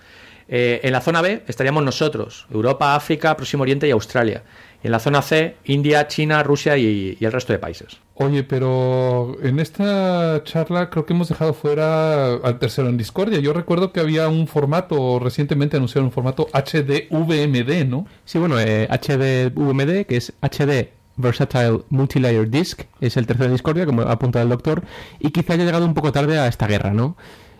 [0.48, 4.44] Eh, en la zona B estaríamos nosotros, Europa, África, Próximo Oriente y Australia.
[4.86, 7.98] Y en la zona C, India, China, Rusia y, y el resto de países.
[8.14, 13.40] Oye, pero en esta charla creo que hemos dejado fuera al tercero en Discordia.
[13.40, 18.06] Yo recuerdo que había un formato, recientemente anunciaron un formato HDVMD, ¿no?
[18.26, 23.54] Sí, bueno, eh, HD VMD, que es HD Versatile Multilayer Disk, es el tercero de
[23.54, 24.84] Discordia, como ha apuntado el doctor,
[25.20, 27.18] y quizá haya llegado un poco tarde a esta guerra, ¿no?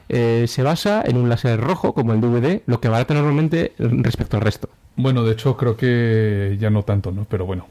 [0.10, 4.38] Eh, se basa en un láser rojo, como el DVD, lo que barata normalmente respecto
[4.38, 4.70] al resto.
[4.96, 7.26] Bueno, de hecho creo que ya no tanto, ¿no?
[7.30, 7.68] Pero bueno.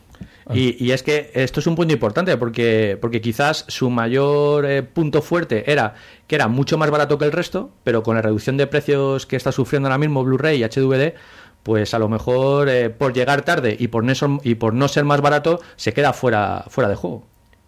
[0.52, 4.82] Y, y es que esto es un punto importante porque, porque quizás su mayor eh,
[4.82, 5.94] punto fuerte era
[6.26, 9.36] que era mucho más barato que el resto, pero con la reducción de precios que
[9.36, 11.14] está sufriendo ahora mismo Blu-ray y HDVD,
[11.62, 14.86] pues a lo mejor eh, por llegar tarde y por, no ser, y por no
[14.86, 17.26] ser más barato se queda fuera, fuera de juego.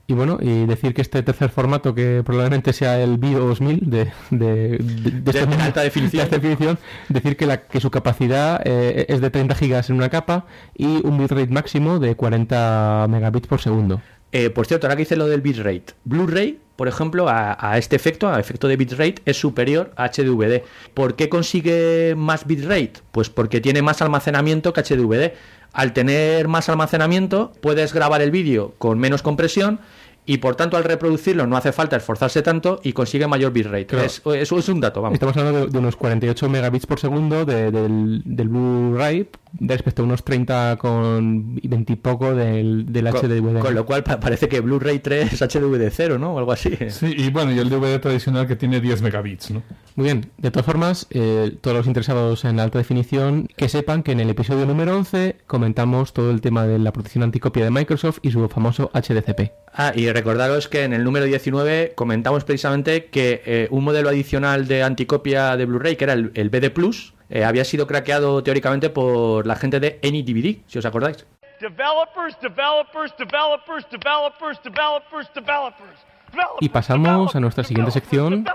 [0.08, 4.12] Y bueno, y decir que este tercer formato, que probablemente sea el BIOS 1000 de,
[4.30, 6.78] de, de, de De alta definición.
[7.08, 11.04] decir que, la, que su capacidad eh, es de 30 gigas en una capa y
[11.04, 14.00] un bitrate máximo de 40 megabits por segundo.
[14.30, 17.96] Eh, por cierto, ahora que hice lo del bitrate, Blu-ray, por ejemplo, a, a este
[17.96, 20.62] efecto, a efecto de bitrate, es superior a HDVD.
[20.94, 22.92] ¿Por qué consigue más bitrate?
[23.12, 25.32] Pues porque tiene más almacenamiento que HDVD.
[25.72, 29.80] Al tener más almacenamiento, puedes grabar el vídeo con menos compresión
[30.26, 33.86] y por tanto al reproducirlo no hace falta esforzarse tanto y consigue mayor bitrate.
[33.86, 34.04] Claro.
[34.04, 35.14] Es- Eso es un dato, vamos.
[35.14, 39.28] Estamos hablando de, de unos 48 megabits por segundo de- del, del Blu-ray
[39.60, 43.60] respecto a unos 30 con 20 y poco del, del Con, HDVD.
[43.60, 46.34] con lo cual pa- parece que Blu-ray 3 es HDVD 0, ¿no?
[46.34, 46.76] O algo así.
[46.90, 49.62] Sí, y bueno, y el DVD tradicional que tiene 10 megabits, ¿no?
[49.94, 54.02] Muy bien, de todas formas, eh, todos los interesados en la alta definición, que sepan
[54.02, 57.70] que en el episodio número 11 comentamos todo el tema de la protección anticopia de
[57.70, 59.52] Microsoft y su famoso HDCP.
[59.72, 64.66] Ah, y recordaros que en el número 19 comentamos precisamente que eh, un modelo adicional
[64.66, 68.88] de anticopia de Blu-ray, que era el, el BD Plus, eh, había sido craqueado teóricamente
[68.88, 71.26] por la gente de AnyDVD, si os acordáis.
[71.60, 75.98] Developers, developers, developers, developers, developers, developers.
[76.30, 78.46] developers, Y pasamos a nuestra siguiente sección.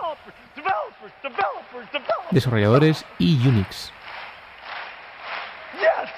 [2.31, 3.93] Desarrolladores y Unix.
[5.77, 6.09] Yes!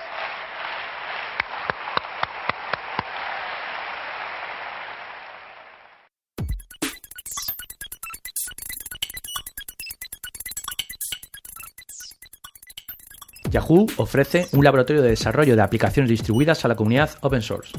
[13.54, 17.72] Yahoo ofrece un laboratorio de desarrollo de aplicaciones distribuidas a la comunidad open source.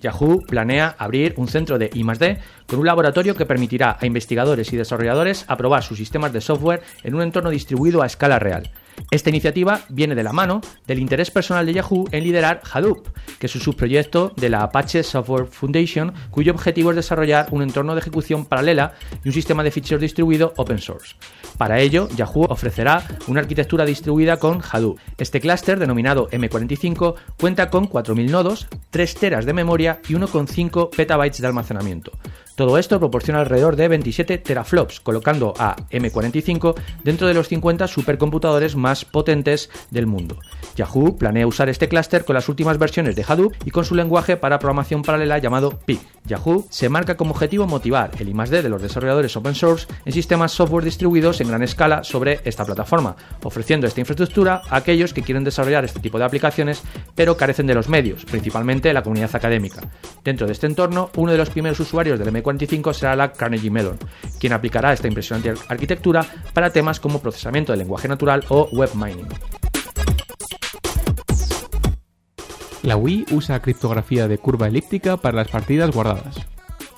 [0.00, 4.78] Yahoo planea abrir un centro de I+D con un laboratorio que permitirá a investigadores y
[4.78, 8.70] desarrolladores aprobar sus sistemas de software en un entorno distribuido a escala real.
[9.10, 13.08] Esta iniciativa viene de la mano del interés personal de Yahoo en liderar Hadoop,
[13.38, 17.94] que es un subproyecto de la Apache Software Foundation, cuyo objetivo es desarrollar un entorno
[17.94, 21.16] de ejecución paralela y un sistema de ficheros distribuido open source.
[21.56, 24.98] Para ello, Yahoo ofrecerá una arquitectura distribuida con Hadoop.
[25.16, 31.40] Este clúster, denominado M45, cuenta con 4.000 nodos, 3 teras de memoria y 1,5 petabytes
[31.40, 32.12] de almacenamiento.
[32.58, 38.74] Todo esto proporciona alrededor de 27 teraflops, colocando a M45 dentro de los 50 supercomputadores
[38.74, 40.40] más potentes del mundo.
[40.74, 44.36] Yahoo planea usar este clúster con las últimas versiones de Hadoop y con su lenguaje
[44.36, 46.00] para programación paralela llamado PIG.
[46.24, 50.50] Yahoo se marca como objetivo motivar el I+D de los desarrolladores open source en sistemas
[50.50, 55.44] software distribuidos en gran escala sobre esta plataforma, ofreciendo esta infraestructura a aquellos que quieren
[55.44, 56.82] desarrollar este tipo de aplicaciones
[57.14, 59.80] pero carecen de los medios, principalmente la comunidad académica.
[60.24, 63.98] Dentro de este entorno, uno de los primeros usuarios del M45 será la Carnegie Mellon,
[64.40, 69.28] quien aplicará esta impresionante arquitectura para temas como procesamiento de lenguaje natural o web mining.
[72.82, 76.46] La Wii usa criptografía de curva elíptica para las partidas guardadas.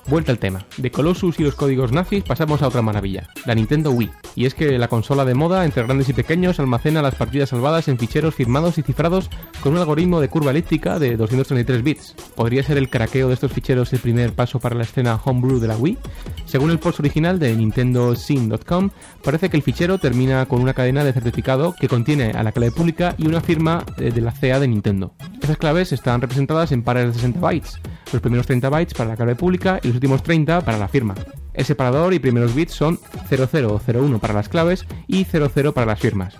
[0.07, 0.65] Vuelta al tema.
[0.77, 4.11] De Colossus y los códigos nazis pasamos a otra maravilla, la Nintendo Wii.
[4.35, 7.87] Y es que la consola de moda entre grandes y pequeños almacena las partidas salvadas
[7.87, 9.29] en ficheros firmados y cifrados
[9.61, 12.15] con un algoritmo de curva elíptica de 233 bits.
[12.35, 15.67] ¿Podría ser el craqueo de estos ficheros el primer paso para la escena homebrew de
[15.67, 15.97] la Wii?
[16.45, 18.89] Según el post original de nintendosyn.com,
[19.23, 22.71] parece que el fichero termina con una cadena de certificado que contiene a la clave
[22.71, 25.13] pública y una firma eh, de la CA de Nintendo.
[25.41, 27.79] Estas claves están representadas en pares de 60 bytes,
[28.11, 31.15] los primeros 30 bytes para la clave pública y los últimos 30 para la firma.
[31.53, 32.99] El separador y primeros bits son
[33.29, 36.35] 0001 para las claves y 00 para las firmas.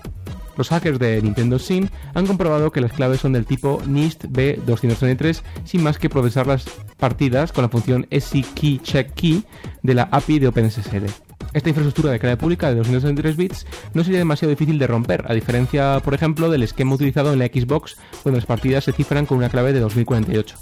[0.57, 5.41] Los hackers de Nintendo Sim han comprobado que las claves son del tipo NIST B233
[5.63, 6.65] sin más que procesar las
[6.97, 9.43] partidas con la función SKeyCheckKey
[9.81, 11.05] de la API de OpenSSL.
[11.53, 15.33] Esta infraestructura de clave pública de 233 bits no sería demasiado difícil de romper, a
[15.33, 19.37] diferencia, por ejemplo, del esquema utilizado en la Xbox, donde las partidas se cifran con
[19.37, 20.57] una clave de 2048.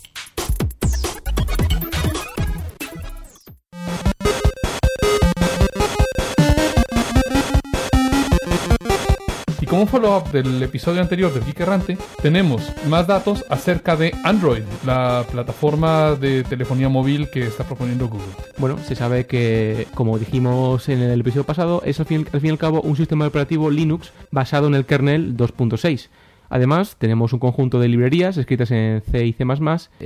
[9.70, 15.24] Como follow-up del episodio anterior del Geek Errante, tenemos más datos acerca de Android, la
[15.32, 18.34] plataforma de telefonía móvil que está proponiendo Google.
[18.58, 22.48] Bueno, se sabe que, como dijimos en el episodio pasado, es al fin, al fin
[22.48, 26.10] y al cabo un sistema operativo Linux basado en el kernel 2.6.
[26.50, 29.46] Además, tenemos un conjunto de librerías escritas en C y C++,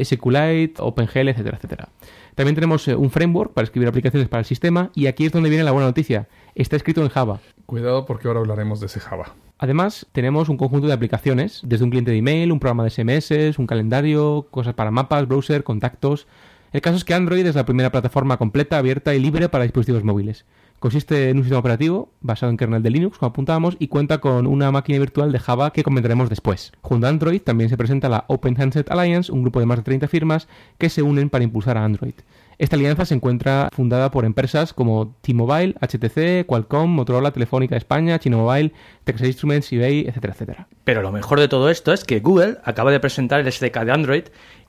[0.03, 1.89] SQLite, OpenGL, etcétera, etcétera.
[2.35, 5.49] También tenemos eh, un framework para escribir aplicaciones para el sistema y aquí es donde
[5.49, 6.27] viene la buena noticia.
[6.53, 7.39] Está escrito en Java.
[7.65, 9.33] Cuidado porque ahora hablaremos de ese Java.
[9.57, 13.57] Además, tenemos un conjunto de aplicaciones, desde un cliente de email, un programa de SMS,
[13.57, 16.27] un calendario, cosas para mapas, browser, contactos.
[16.71, 20.03] El caso es que Android es la primera plataforma completa, abierta y libre para dispositivos
[20.03, 20.45] móviles.
[20.79, 24.47] Consiste en un sistema operativo basado en kernel de Linux, como apuntábamos, y cuenta con
[24.47, 26.73] una máquina virtual de Java que comentaremos después.
[26.81, 29.83] Junto a Android también se presenta la Open Handset Alliance, un grupo de más de
[29.83, 32.15] 30 firmas que se unen para impulsar a Android.
[32.57, 38.37] Esta alianza se encuentra fundada por empresas como T-Mobile, HTC, Qualcomm, Motorola, Telefónica España, Chino
[38.37, 38.71] Mobile,
[39.03, 40.67] Texas Instruments, eBay, etcétera, etcétera.
[40.83, 43.91] Pero lo mejor de todo esto es que Google acaba de presentar el SDK de
[43.91, 44.23] Android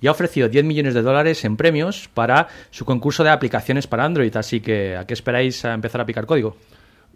[0.04, 4.04] y ha ofrecido 10 millones de dólares en premios para su concurso de aplicaciones para
[4.04, 4.36] Android.
[4.36, 6.58] Así que, ¿a qué esperáis a empezar a picar código?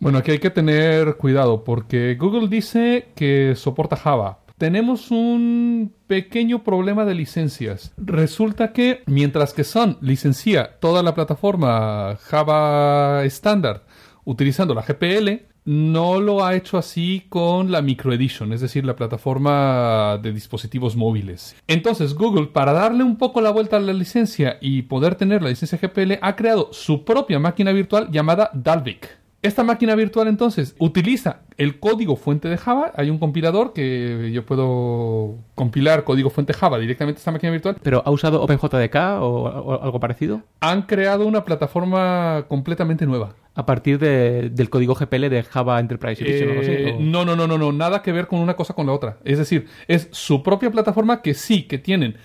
[0.01, 4.39] Bueno, aquí hay que tener cuidado porque Google dice que soporta Java.
[4.57, 7.93] Tenemos un pequeño problema de licencias.
[7.99, 13.85] Resulta que mientras que Sun licencia toda la plataforma Java estándar
[14.25, 18.97] utilizando la GPL, no lo ha hecho así con la Micro Edition, es decir, la
[18.97, 21.55] plataforma de dispositivos móviles.
[21.67, 25.51] Entonces, Google, para darle un poco la vuelta a la licencia y poder tener la
[25.51, 29.19] licencia GPL, ha creado su propia máquina virtual llamada Dalvik.
[29.41, 32.93] Esta máquina virtual entonces utiliza el código fuente de Java.
[32.97, 37.77] Hay un compilador que yo puedo compilar código fuente Java directamente a esta máquina virtual.
[37.83, 40.43] ¿Pero ha usado OpenJDK o, o algo parecido?
[40.61, 43.37] Han creado una plataforma completamente nueva.
[43.55, 47.59] A partir de- del código GPL de Java Enterprise Edition Eh, no, no, no, no,
[47.59, 49.19] no, nada que ver con una cosa con la otra.
[49.25, 52.17] Es decir, es su propia plataforma que sí, que tienen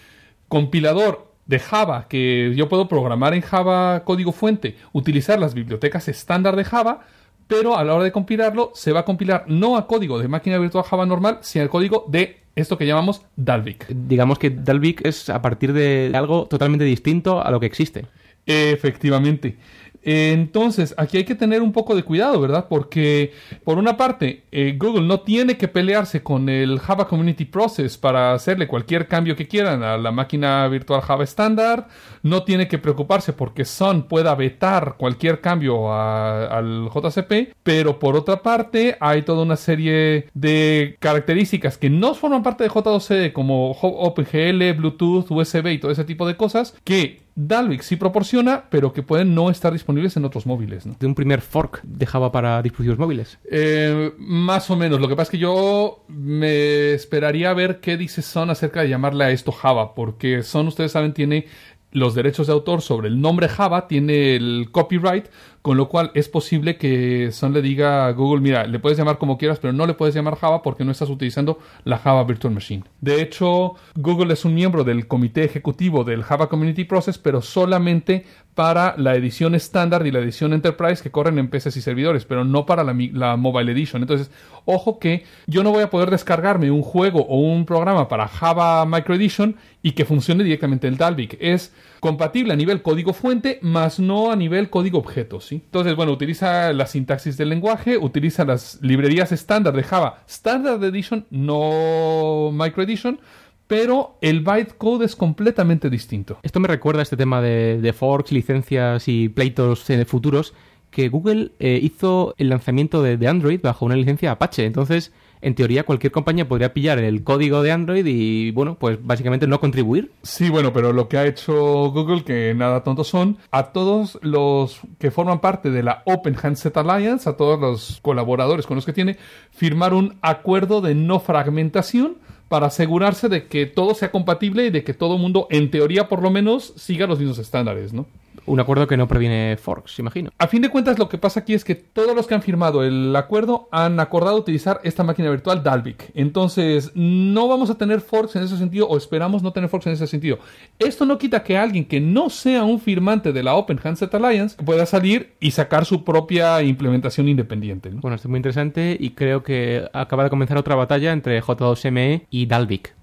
[0.47, 6.56] compilador de Java, que yo puedo programar en Java código fuente, utilizar las bibliotecas estándar
[6.56, 7.01] de Java,
[7.47, 10.58] pero a la hora de compilarlo se va a compilar no a código de máquina
[10.58, 13.88] virtual Java normal, sino al código de esto que llamamos Dalvik.
[13.89, 18.06] Digamos que Dalvik es a partir de algo totalmente distinto a lo que existe.
[18.45, 19.58] Efectivamente.
[20.03, 22.67] Entonces, aquí hay que tener un poco de cuidado, ¿verdad?
[22.69, 27.97] Porque, por una parte, eh, Google no tiene que pelearse con el Java Community Process
[27.97, 31.87] para hacerle cualquier cambio que quieran a la máquina virtual Java estándar.
[32.21, 37.55] No tiene que preocuparse porque Sun pueda vetar cualquier cambio al JCP.
[37.63, 42.69] Pero, por otra parte, hay toda una serie de características que no forman parte de
[42.69, 48.65] J2CD, como OpenGL, Bluetooth, USB y todo ese tipo de cosas, que Dalvik sí proporciona,
[48.69, 50.86] pero que pueden no estar disponibles en otros móviles.
[50.86, 50.96] ¿no?
[51.00, 53.39] De un primer fork de Java para dispositivos móviles.
[53.50, 55.02] Eh, más o menos.
[55.02, 58.89] Lo que pasa es que yo me esperaría a ver qué dice Son acerca de
[58.89, 61.48] llamarle a esto Java, porque Son, ustedes saben, tiene
[61.91, 65.28] los derechos de autor sobre el nombre Java, tiene el copyright,
[65.63, 69.17] con lo cual es posible que Sun le diga a Google, mira, le puedes llamar
[69.17, 72.54] como quieras, pero no le puedes llamar Java porque no estás utilizando la Java Virtual
[72.54, 72.84] Machine.
[72.99, 78.26] De hecho, Google es un miembro del comité ejecutivo del Java Community Process, pero solamente
[78.56, 82.43] para la edición estándar y la edición Enterprise que corren en PCs y servidores, pero
[82.43, 84.02] no para la, la Mobile Edition.
[84.02, 84.31] Entonces,
[84.65, 88.85] ojo que yo no voy a poder descargarme un juego o un programa para Java
[88.85, 91.37] Micro Edition y que funcione directamente el Dalvik.
[91.40, 91.73] Es
[92.04, 95.39] compatible a nivel código fuente, más no a nivel código objeto.
[95.49, 101.25] Entonces, bueno, utiliza la sintaxis del lenguaje, utiliza las librerías estándar de Java Standard Edition,
[101.29, 103.21] no Micro Edition,
[103.67, 106.39] pero el bytecode es completamente distinto.
[106.43, 110.54] Esto me recuerda a este tema de, de forks, licencias y pleitos eh, futuros
[110.91, 114.65] que Google eh, hizo el lanzamiento de, de Android bajo una licencia Apache.
[114.65, 115.13] Entonces,
[115.44, 119.60] en teoría, cualquier compañía podría pillar el código de Android y, bueno, pues básicamente no
[119.60, 120.12] contribuir.
[120.23, 121.54] Sí, bueno, pero lo que ha hecho
[121.91, 126.75] Google, que nada tontos son, a todos los que forman parte de la Open Handset
[126.77, 129.17] Alliance, a todos los colaboradores con los que tiene,
[129.52, 132.17] firmar un acuerdo de no fragmentación
[132.48, 136.08] para asegurarse de que todo sea compatible y de que todo el mundo, en teoría
[136.08, 138.06] por lo menos, siga los mismos estándares, ¿no?
[138.46, 140.31] Un acuerdo que no previene forks, imagino.
[140.37, 142.83] A fin de cuentas, lo que pasa aquí es que todos los que han firmado
[142.83, 146.12] el acuerdo han acordado utilizar esta máquina virtual Dalvik.
[146.13, 149.94] Entonces, no vamos a tener forks en ese sentido, o esperamos no tener forks en
[149.94, 150.39] ese sentido.
[150.79, 154.62] Esto no quita que alguien que no sea un firmante de la Open Handset Alliance
[154.63, 157.89] pueda salir y sacar su propia implementación independiente.
[157.89, 158.02] ¿no?
[158.02, 162.25] Bueno, esto es muy interesante y creo que acaba de comenzar otra batalla entre J2ME
[162.29, 162.94] y Dalvik.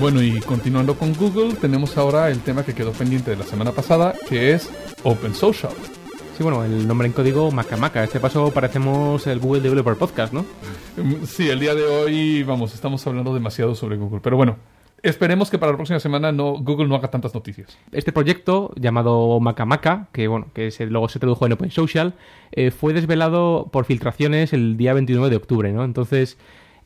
[0.00, 3.72] Bueno, y continuando con Google, tenemos ahora el tema que quedó pendiente de la semana
[3.72, 4.70] pasada, que es
[5.02, 5.72] Open Social.
[6.36, 8.02] Sí, bueno, el nombre en código Macamaca.
[8.02, 10.44] Este paso parecemos el Google Developer Podcast, ¿no?
[10.96, 14.56] Mm, Sí, el día de hoy, vamos, estamos hablando demasiado sobre Google, pero bueno,
[15.02, 17.78] esperemos que para la próxima semana no, Google no haga tantas noticias.
[17.92, 22.14] Este proyecto llamado Macamaca, que bueno, que se- luego se tradujo en Open Social,
[22.50, 25.84] eh, fue desvelado por filtraciones el día 29 de octubre, ¿no?
[25.84, 26.36] Entonces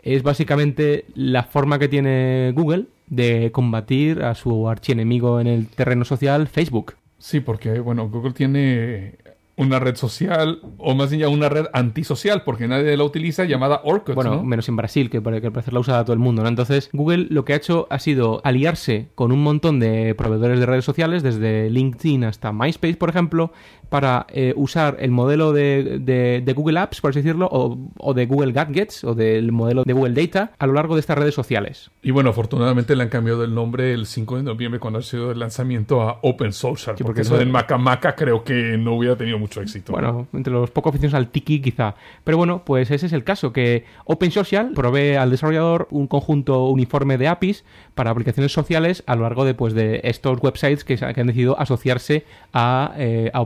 [0.03, 6.05] es básicamente la forma que tiene Google de combatir a su archienemigo en el terreno
[6.05, 6.95] social, Facebook.
[7.19, 9.19] Sí, porque, bueno, Google tiene
[9.59, 13.81] una red social, o más bien ya una red antisocial, porque nadie la utiliza, llamada
[13.83, 14.45] Orkut, Bueno, ¿no?
[14.45, 16.49] menos en Brasil, que al parecer la usa todo el mundo, ¿no?
[16.49, 20.67] Entonces, Google lo que ha hecho ha sido aliarse con un montón de proveedores de
[20.67, 23.53] redes sociales, desde LinkedIn hasta MySpace, por ejemplo,
[23.89, 28.15] para eh, usar el modelo de, de- de Google Apps, por así decirlo, o, o
[28.15, 31.35] de Google Gadgets, o del modelo de Google Data, a lo largo de estas redes
[31.35, 31.91] sociales.
[32.03, 35.31] Y bueno, afortunadamente le han cambiado el nombre el 5 de noviembre cuando ha sido
[35.33, 38.95] el lanzamiento a Open Social, Sí, porque porque eso del Maca Maca creo que no
[38.95, 39.93] hubiera tenido mucho éxito.
[39.93, 41.95] Bueno, entre los poco aficionados al tiki quizá.
[42.25, 47.19] Pero bueno, pues ese es el caso, que OpenSocial provee al desarrollador un conjunto uniforme
[47.19, 47.65] de APIs
[47.95, 52.25] para aplicaciones sociales a lo largo de, pues, de estos websites que, han decidido asociarse
[52.53, 53.41] a, eh, a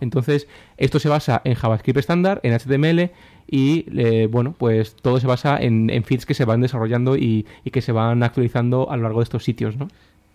[0.00, 3.10] Entonces, esto se basa en JavaScript estándar, en HTML
[3.48, 7.82] y, eh, bueno, pues todo se basa en, feeds que se van desarrollando y, que
[7.82, 9.74] se van actualizando a lo largo de estos sitios.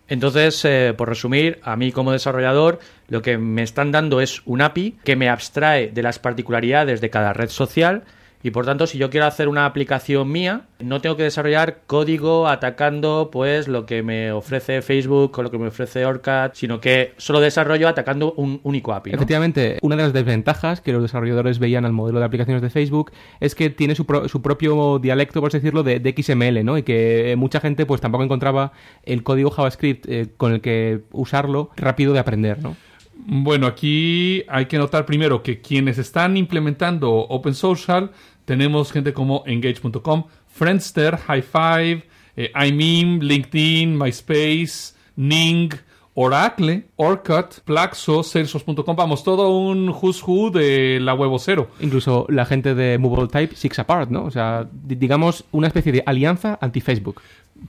[0.08, 4.60] Entonces, eh, por resumir, a mí como desarrollador lo que me están dando es un
[4.60, 8.04] API que me abstrae de las particularidades de cada red social
[8.42, 12.48] y por tanto si yo quiero hacer una aplicación mía no tengo que desarrollar código
[12.48, 17.12] atacando pues lo que me ofrece Facebook o lo que me ofrece Orcat, sino que
[17.18, 19.10] solo desarrollo atacando un único API.
[19.12, 19.16] ¿no?
[19.16, 23.12] Efectivamente, una de las desventajas que los desarrolladores veían al modelo de aplicaciones de Facebook
[23.40, 26.76] es que tiene su, pro- su propio dialecto, por así decirlo, de, de XML, ¿no?
[26.78, 28.72] Y que mucha gente pues tampoco encontraba
[29.04, 32.76] el código JavaScript eh, con el que usarlo rápido de aprender, ¿no?
[33.24, 38.10] Bueno, aquí hay que notar primero que quienes están implementando Open Social
[38.44, 42.04] tenemos gente como Engage.com, Friendster, High Five,
[42.36, 45.70] eh, iMeme, LinkedIn, MySpace, Ning,
[46.14, 51.68] Oracle, Orkut, Plaxo, Salesforce.com, vamos, todo un who's who de la huevo cero.
[51.80, 54.24] Incluso la gente de Movable Type, Six Apart, ¿no?
[54.24, 57.22] O sea, di- digamos una especie de alianza anti-Facebook.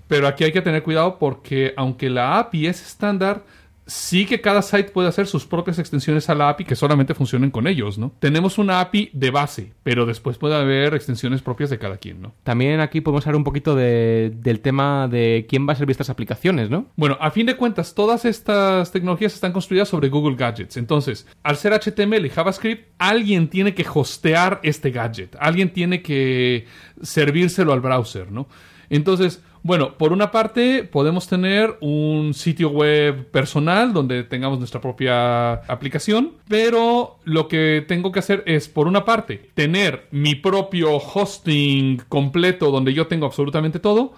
[0.07, 3.43] Pero aquí hay que tener cuidado porque aunque la API es estándar,
[3.85, 7.51] sí que cada site puede hacer sus propias extensiones a la API que solamente funcionen
[7.51, 8.13] con ellos, ¿no?
[8.19, 12.33] Tenemos una API de base, pero después puede haber extensiones propias de cada quien, ¿no?
[12.43, 16.09] También aquí podemos hablar un poquito de- del tema de quién va a servir estas
[16.09, 16.87] aplicaciones, ¿no?
[16.95, 20.77] Bueno, a fin de cuentas, todas estas tecnologías están construidas sobre Google Gadgets.
[20.77, 25.35] Entonces, al ser HTML y JavaScript, alguien tiene que hostear este gadget.
[25.39, 26.67] Alguien tiene que
[27.01, 28.47] servírselo al browser, ¿no?
[28.89, 35.53] Entonces, bueno, por una parte podemos tener un sitio web personal donde tengamos nuestra propia
[35.53, 42.01] aplicación, pero lo que tengo que hacer es, por una parte, tener mi propio hosting
[42.09, 44.13] completo donde yo tengo absolutamente todo,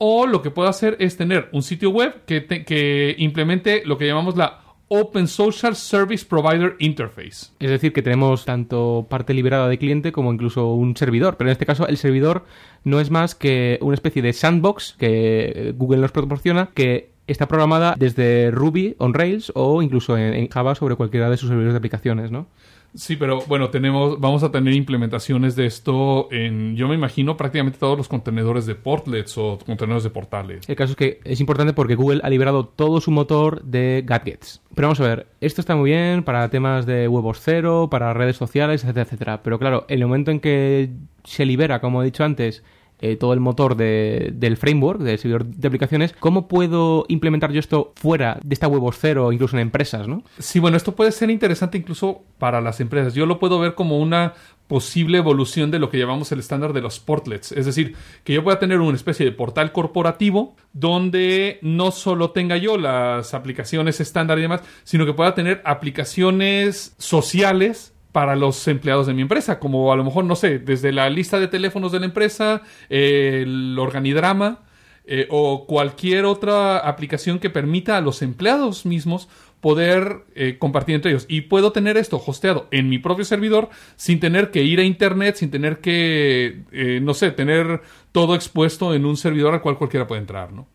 [0.00, 4.06] O lo que puedo hacer es tener un sitio web que, que implemente lo que
[4.06, 7.52] llamamos la Open Social Service Provider Interface.
[7.58, 11.36] Es decir, que tenemos tanto parte liberada de cliente como incluso un servidor.
[11.36, 12.44] Pero en este caso, el servidor
[12.84, 17.46] no es más que una especie de sandbox que eh, Google nos proporciona que está
[17.46, 21.74] programada desde Ruby on Rails o incluso en, en Java sobre cualquiera de sus servidores
[21.74, 22.46] de aplicaciones, ¿no?
[22.94, 27.78] Sí, pero bueno, tenemos, vamos a tener implementaciones de esto en, yo me imagino, prácticamente
[27.78, 30.68] todos los contenedores de portlets o contenedores de portales.
[30.68, 34.62] El caso es que es importante porque Google ha liberado todo su motor de gadgets.
[34.74, 38.36] Pero vamos a ver, esto está muy bien para temas de huevos cero, para redes
[38.36, 39.42] sociales, etcétera, etcétera.
[39.42, 40.90] Pero claro, el momento en que
[41.24, 42.62] se libera, como he dicho antes,
[43.00, 47.60] eh, todo el motor de- del framework, del servidor de aplicaciones, ¿cómo puedo implementar yo
[47.60, 50.22] esto fuera de esta huevos cero, incluso en empresas, no?
[50.38, 53.14] Sí, bueno, esto puede ser interesante incluso para las empresas.
[53.14, 54.34] Yo lo puedo ver como una
[54.66, 57.52] posible evolución de lo que llamamos el estándar de los portlets.
[57.52, 62.58] Es decir, que yo pueda tener una especie de portal corporativo donde no solo tenga
[62.58, 69.06] yo las aplicaciones estándar y demás, sino que pueda tener aplicaciones sociales para los empleados
[69.06, 72.00] de mi empresa, como a lo mejor, no sé, desde la lista de teléfonos de
[72.00, 74.62] la empresa, el organigrama,
[75.04, 79.28] eh, o cualquier otra aplicación que permita a los empleados mismos
[79.60, 81.26] poder eh, compartir entre ellos.
[81.28, 85.36] Y puedo tener esto hosteado en mi propio servidor sin tener que ir a Internet,
[85.36, 90.08] sin tener que, eh, no sé, tener todo expuesto en un servidor al cual cualquiera
[90.08, 90.66] puede entrar, ¿no?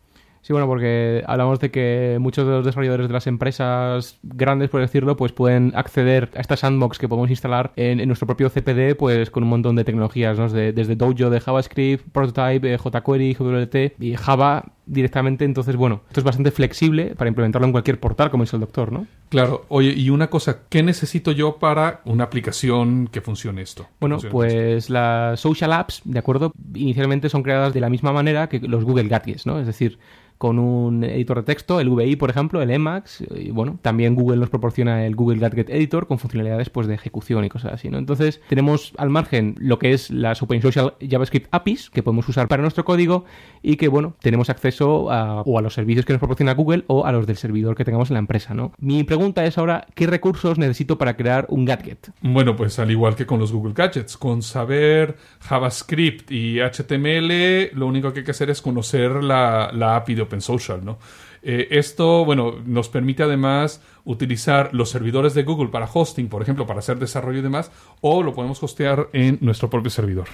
[0.44, 4.82] Sí, bueno, porque hablamos de que muchos de los desarrolladores de las empresas grandes, por
[4.82, 9.30] decirlo, pues pueden acceder a esta sandbox que podemos instalar en, nuestro propio CPD, pues
[9.30, 10.44] con un montón de tecnologías, ¿no?
[10.44, 15.44] Desde, desde Dojo de JavaScript, Prototype, eh, jQuery, JWT y Java directamente.
[15.44, 18.92] Entonces, bueno, esto es bastante flexible para implementarlo en cualquier portal, como dice el doctor,
[18.92, 19.06] ¿no?
[19.28, 23.88] Claro, oye, y una cosa, ¿qué necesito yo para una aplicación que funcione esto?
[24.00, 24.64] Bueno, Funcione esto?
[24.64, 26.52] pues las social apps, ¿de acuerdo?
[26.74, 29.58] Inicialmente son creadas de la misma manera que los Google Gadgets, ¿no?
[29.58, 29.98] Es decir,
[30.38, 34.38] con un editor de texto, el VI, por ejemplo, el Emacs, y bueno, también Google
[34.38, 37.98] nos proporciona el Google Gadget Editor con funcionalidades pues de ejecución y cosas así, ¿no?
[37.98, 42.48] Entonces, tenemos al margen lo que es las Open Social JavaScript APIs que podemos usar
[42.48, 43.24] para nuestro código
[43.62, 47.12] y que, bueno, tenemos acceso o a los servicios que nos proporciona Google o a
[47.12, 48.72] los del servidor que tengamos en la empresa, ¿no?
[48.78, 52.10] Mi pregunta es ahora, ¿qué recursos necesito para crear un gadget?
[52.22, 57.86] Bueno, pues al igual que con los Google Gadgets, con saber JavaScript y HTML, lo
[57.86, 60.98] único que hay que hacer es conocer la, la API de OpenSocial, ¿no?
[61.46, 66.66] Eh, esto, bueno, nos permite además utilizar los servidores de Google para hosting, por ejemplo,
[66.66, 67.70] para hacer desarrollo y demás,
[68.00, 70.28] o lo podemos hostear en nuestro propio servidor.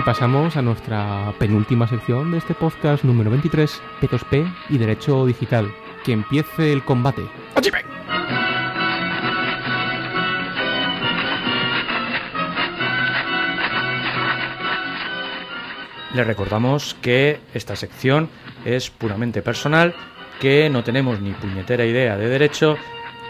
[0.00, 5.70] Y pasamos a nuestra penúltima sección de este podcast número 23, P2P y Derecho Digital.
[6.02, 7.20] Que empiece el combate.
[16.14, 18.30] Les recordamos que esta sección
[18.64, 19.94] es puramente personal,
[20.40, 22.78] que no tenemos ni puñetera idea de derecho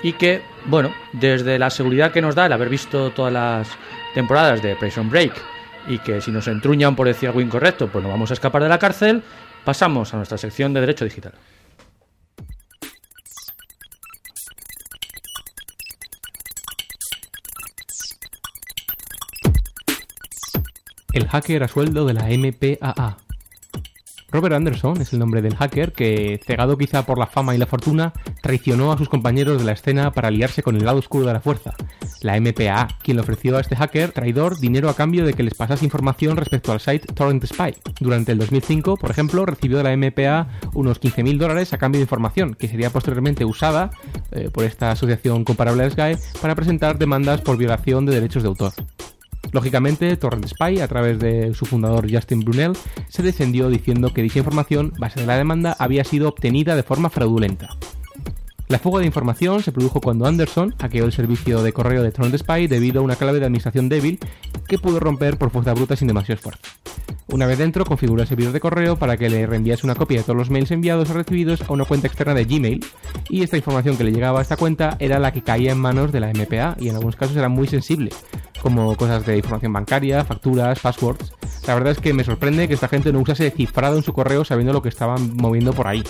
[0.04, 3.68] y que, bueno, desde la seguridad que nos da el haber visto todas las
[4.14, 8.10] temporadas de Prison Break y que si nos entruñan por decir algo incorrecto, pues no
[8.10, 9.22] vamos a escapar de la cárcel,
[9.64, 11.32] pasamos a nuestra sección de Derecho Digital.
[21.12, 23.29] El hacker a sueldo de la MPAA.
[24.32, 27.66] Robert Anderson es el nombre del hacker que, cegado quizá por la fama y la
[27.66, 28.12] fortuna,
[28.42, 31.40] traicionó a sus compañeros de la escena para aliarse con el lado oscuro de la
[31.40, 31.74] fuerza,
[32.22, 35.54] la MPAA, quien le ofreció a este hacker traidor dinero a cambio de que les
[35.54, 37.74] pasase información respecto al site Torrent Spy.
[37.98, 42.04] Durante el 2005, por ejemplo, recibió de la MPA unos 15.000 dólares a cambio de
[42.04, 43.90] información, que sería posteriormente usada
[44.30, 48.48] eh, por esta asociación comparable a Sky para presentar demandas por violación de derechos de
[48.48, 48.72] autor.
[49.52, 52.72] Lógicamente, Torrent Spy, a través de su fundador Justin Brunel,
[53.08, 57.10] se defendió diciendo que dicha información, base de la demanda, había sido obtenida de forma
[57.10, 57.70] fraudulenta.
[58.68, 62.38] La fuga de información se produjo cuando Anderson hackeó el servicio de correo de Torrent
[62.38, 64.20] Spy debido a una clave de administración débil
[64.68, 66.62] que pudo romper por fuerza bruta sin demasiado esfuerzo.
[67.32, 70.24] Una vez dentro, configuró el servidor de correo para que le reenviase una copia de
[70.24, 72.84] todos los mails enviados o recibidos a una cuenta externa de Gmail,
[73.28, 76.10] y esta información que le llegaba a esta cuenta era la que caía en manos
[76.10, 78.10] de la MPA, y en algunos casos era muy sensible,
[78.60, 81.32] como cosas de información bancaria, facturas, passwords.
[81.66, 84.44] La verdad es que me sorprende que esta gente no usase cifrado en su correo
[84.44, 86.02] sabiendo lo que estaban moviendo por ahí.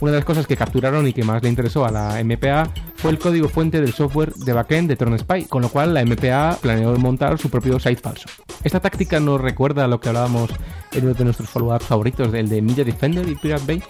[0.00, 3.10] Una de las cosas que capturaron y que más le interesó a la MPA fue
[3.10, 6.58] el código fuente del software de backend de Tron Spy, con lo cual la MPA
[6.60, 8.28] planeó montar su propio site falso.
[8.62, 10.50] Esta táctica nos recuerda a lo que hablábamos
[10.92, 13.82] en uno de nuestros follow-ups favoritos, el de Media Defender y Pirate Bay,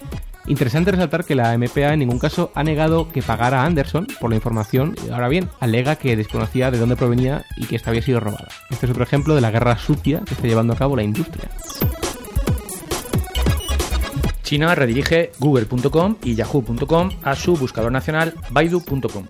[0.47, 4.31] Interesante resaltar que la MPA en ningún caso ha negado que pagara a Anderson por
[4.31, 8.19] la información, ahora bien, alega que desconocía de dónde provenía y que esta había sido
[8.19, 8.47] robada.
[8.69, 11.49] Este es otro ejemplo de la guerra sucia que está llevando a cabo la industria.
[14.43, 19.27] China redirige google.com y yahoo.com a su buscador nacional baidu.com.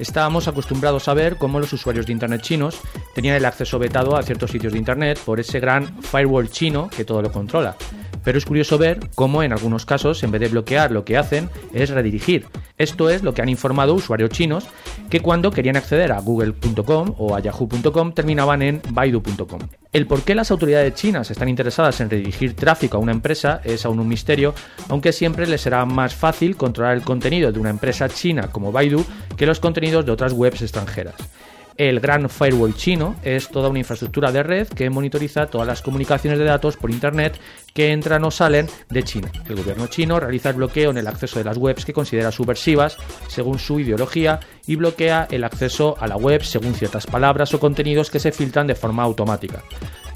[0.00, 2.80] Estábamos acostumbrados a ver cómo los usuarios de Internet chinos
[3.14, 7.04] tenían el acceso vetado a ciertos sitios de Internet por ese gran firewall chino que
[7.04, 7.76] todo lo controla.
[8.24, 11.48] Pero es curioso ver cómo en algunos casos, en vez de bloquear, lo que hacen
[11.72, 12.46] es redirigir.
[12.78, 14.66] Esto es lo que han informado usuarios chinos
[15.10, 19.60] que cuando querían acceder a google.com o a yahoo.com terminaban en baidu.com.
[19.92, 23.84] El por qué las autoridades chinas están interesadas en redirigir tráfico a una empresa es
[23.84, 24.54] aún un misterio,
[24.88, 29.04] aunque siempre les será más fácil controlar el contenido de una empresa china como Baidu
[29.36, 31.16] que los contenidos de otras webs extranjeras.
[31.76, 36.38] El Gran Firewall chino es toda una infraestructura de red que monitoriza todas las comunicaciones
[36.38, 37.38] de datos por Internet
[37.72, 39.30] que entran o salen de China.
[39.48, 42.96] El gobierno chino realiza el bloqueo en el acceso de las webs que considera subversivas
[43.28, 48.10] según su ideología y bloquea el acceso a la web según ciertas palabras o contenidos
[48.10, 49.62] que se filtran de forma automática.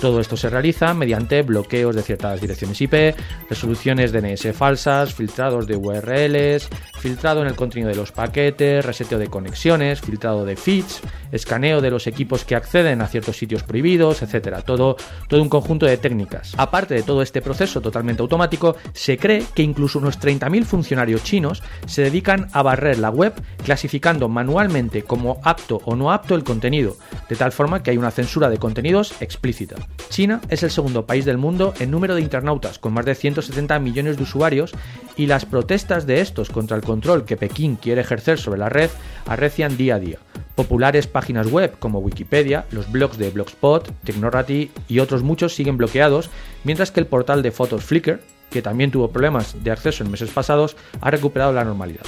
[0.00, 3.14] Todo esto se realiza mediante bloqueos de ciertas direcciones IP,
[3.48, 6.68] resoluciones DNS falsas, filtrados de URLs,
[6.98, 11.00] filtrado en el contenido de los paquetes, reseteo de conexiones, filtrado de feeds,
[11.32, 14.62] escaneo de los equipos que acceden a ciertos sitios prohibidos, etc.
[14.64, 14.96] Todo,
[15.28, 16.54] todo un conjunto de técnicas.
[16.56, 21.62] Aparte de todo este proceso totalmente automático, se cree que incluso unos 30.000 funcionarios chinos
[21.86, 23.34] se dedican a barrer la web
[23.64, 26.96] clasificando manualmente como apto o no apto el contenido,
[27.28, 29.76] de tal forma que hay una censura de contenidos explícita.
[30.08, 33.78] China es el segundo país del mundo en número de internautas, con más de 170
[33.80, 34.72] millones de usuarios,
[35.16, 38.90] y las protestas de estos contra el control que Pekín quiere ejercer sobre la red
[39.26, 40.18] arrecian día a día.
[40.54, 46.30] Populares páginas web como Wikipedia, los blogs de Blogspot, Technorati y otros muchos siguen bloqueados,
[46.62, 48.20] mientras que el portal de fotos Flickr,
[48.50, 52.04] que también tuvo problemas de acceso en meses pasados, ha recuperado la normalidad.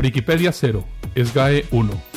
[0.00, 0.84] Wikipedia 0,
[1.16, 2.13] SGAE 1.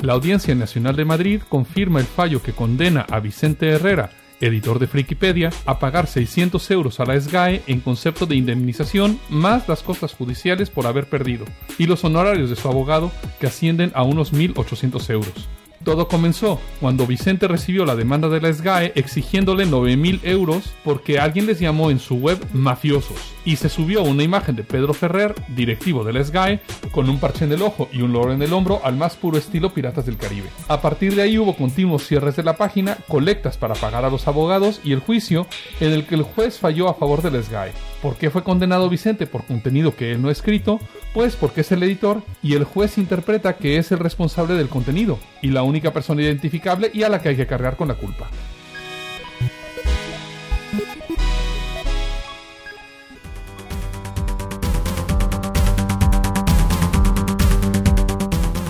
[0.00, 4.86] La Audiencia Nacional de Madrid confirma el fallo que condena a Vicente Herrera, editor de
[4.86, 10.14] Frikipedia, a pagar 600 euros a la SGAE en concepto de indemnización más las costas
[10.14, 11.44] judiciales por haber perdido,
[11.78, 15.48] y los honorarios de su abogado que ascienden a unos 1.800 euros.
[15.84, 21.44] Todo comenzó cuando Vicente recibió la demanda de la SGAE exigiéndole 9.000 euros porque alguien
[21.46, 26.02] les llamó en su web mafiosos y se subió una imagen de Pedro Ferrer, directivo
[26.02, 26.60] de la SGAE,
[26.90, 29.36] con un parche en el ojo y un loro en el hombro al más puro
[29.36, 30.48] estilo Piratas del Caribe.
[30.68, 34.26] A partir de ahí hubo continuos cierres de la página, colectas para pagar a los
[34.26, 35.46] abogados y el juicio
[35.80, 37.72] en el que el juez falló a favor de la SGAE.
[38.04, 40.78] ¿Por qué fue condenado Vicente por contenido que él no ha escrito?
[41.14, 45.18] Pues porque es el editor y el juez interpreta que es el responsable del contenido
[45.40, 48.28] y la única persona identificable y a la que hay que cargar con la culpa.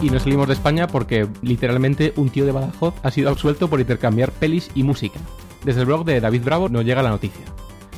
[0.00, 3.80] Y nos salimos de España porque literalmente un tío de Badajoz ha sido absuelto por
[3.80, 5.18] intercambiar pelis y música.
[5.64, 7.42] Desde el blog de David Bravo nos llega la noticia.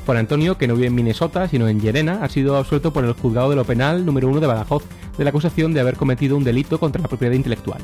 [0.06, 3.12] Juan Antonio, que no vive en Minnesota, sino en Llerena, ha sido absuelto por el
[3.12, 4.84] juzgado de lo penal número uno de Badajoz
[5.18, 7.80] de la acusación de haber cometido un delito contra la propiedad intelectual.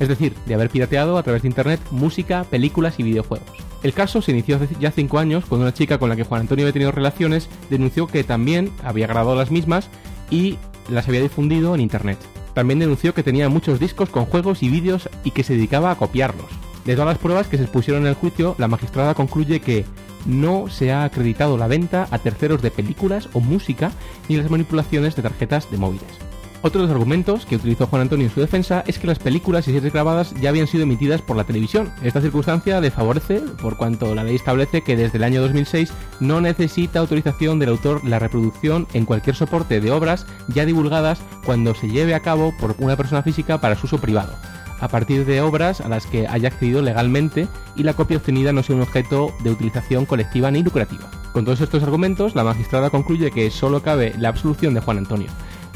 [0.00, 3.46] Es decir, de haber pirateado a través de Internet música, películas y videojuegos.
[3.84, 6.40] El caso se inició hace ya cinco años cuando una chica con la que Juan
[6.40, 9.88] Antonio había tenido relaciones denunció que también había grabado las mismas
[10.28, 10.58] y
[10.88, 12.18] las había difundido en Internet.
[12.52, 15.96] También denunció que tenía muchos discos con juegos y vídeos y que se dedicaba a
[15.96, 16.50] copiarlos.
[16.84, 19.84] De todas las pruebas que se expusieron en el juicio, la magistrada concluye que
[20.26, 23.92] no se ha acreditado la venta a terceros de películas o música
[24.28, 26.30] ni las manipulaciones de tarjetas de móviles.
[26.62, 29.66] Otro de los argumentos que utilizó Juan Antonio en su defensa es que las películas
[29.66, 31.90] y series grabadas ya habían sido emitidas por la televisión.
[32.02, 35.90] Esta circunstancia le favorece por cuanto la ley establece que desde el año 2006
[36.20, 41.74] no necesita autorización del autor la reproducción en cualquier soporte de obras ya divulgadas cuando
[41.74, 44.34] se lleve a cabo por una persona física para su uso privado
[44.80, 48.62] a partir de obras a las que haya accedido legalmente y la copia obtenida no
[48.62, 51.10] sea un objeto de utilización colectiva ni lucrativa.
[51.32, 55.28] Con todos estos argumentos, la magistrada concluye que solo cabe la absolución de Juan Antonio.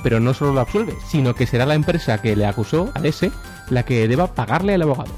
[0.02, 3.28] Pero no solo lo absuelve, sino que será la empresa que le acusó, ADS,
[3.70, 5.12] la que deba pagarle al abogado.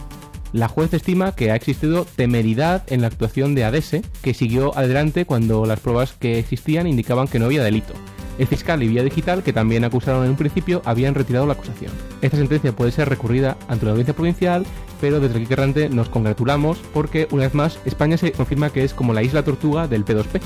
[0.53, 5.24] La juez estima que ha existido temeridad en la actuación de ADS, que siguió adelante
[5.24, 7.95] cuando las pruebas que existían indicaban que no había delito.
[8.39, 11.93] El fiscal y Vía Digital, que también acusaron en un principio, habían retirado la acusación.
[12.20, 14.66] Esta sentencia puede ser recurrida ante la audiencia provincial,
[15.01, 18.93] pero desde el Errante nos congratulamos porque, una vez más, España se confirma que es
[18.93, 20.41] como la isla tortuga del P2P.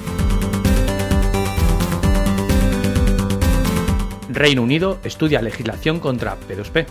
[4.28, 6.86] Reino Unido estudia legislación contra P2P.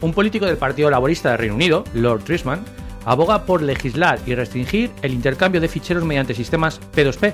[0.00, 2.64] Un político del Partido Laborista de Reino Unido, Lord Trisman,
[3.04, 7.32] aboga por legislar y restringir el intercambio de ficheros mediante sistemas P2P,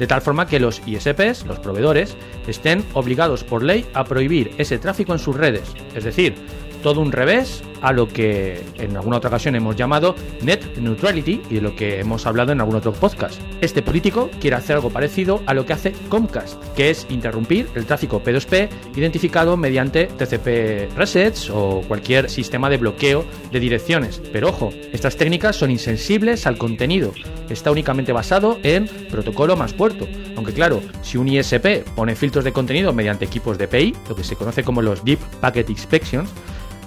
[0.00, 2.16] de tal forma que los ISPs, los proveedores,
[2.48, 5.72] estén obligados por ley a prohibir ese tráfico en sus redes.
[5.94, 6.34] Es decir,
[6.82, 11.54] todo un revés a lo que en alguna otra ocasión hemos llamado net neutrality y
[11.54, 13.40] de lo que hemos hablado en algún otro podcast.
[13.60, 17.86] Este político quiere hacer algo parecido a lo que hace Comcast, que es interrumpir el
[17.86, 24.20] tráfico P2P identificado mediante TCP resets o cualquier sistema de bloqueo de direcciones.
[24.32, 27.12] Pero ojo, estas técnicas son insensibles al contenido.
[27.48, 30.06] Está únicamente basado en protocolo más puerto.
[30.36, 34.24] Aunque claro, si un ISP pone filtros de contenido mediante equipos de API, lo que
[34.24, 36.30] se conoce como los Deep Packet Inspections,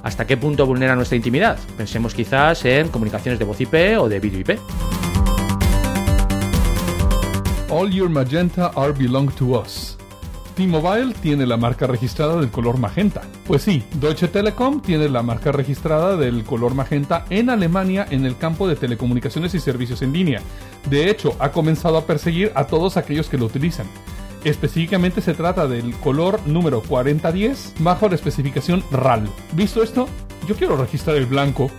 [0.04, 1.58] ¿Hasta qué punto vulnera nuestra intimidad?
[1.78, 4.60] Pensemos quizás en comunicaciones de voz IP o de vídeo IP.
[7.70, 9.98] All your magenta are belong to us.
[10.56, 13.22] T-Mobile tiene la marca registrada del color magenta.
[13.48, 18.38] Pues sí, Deutsche Telekom tiene la marca registrada del color magenta en Alemania en el
[18.38, 20.42] campo de telecomunicaciones y servicios en línea.
[20.90, 23.88] De hecho, ha comenzado a perseguir a todos aquellos que lo utilizan.
[24.44, 29.30] Específicamente se trata del color número 4010 bajo la especificación RAL.
[29.54, 30.10] Visto esto,
[30.48, 31.72] yo quiero registrar el blanco.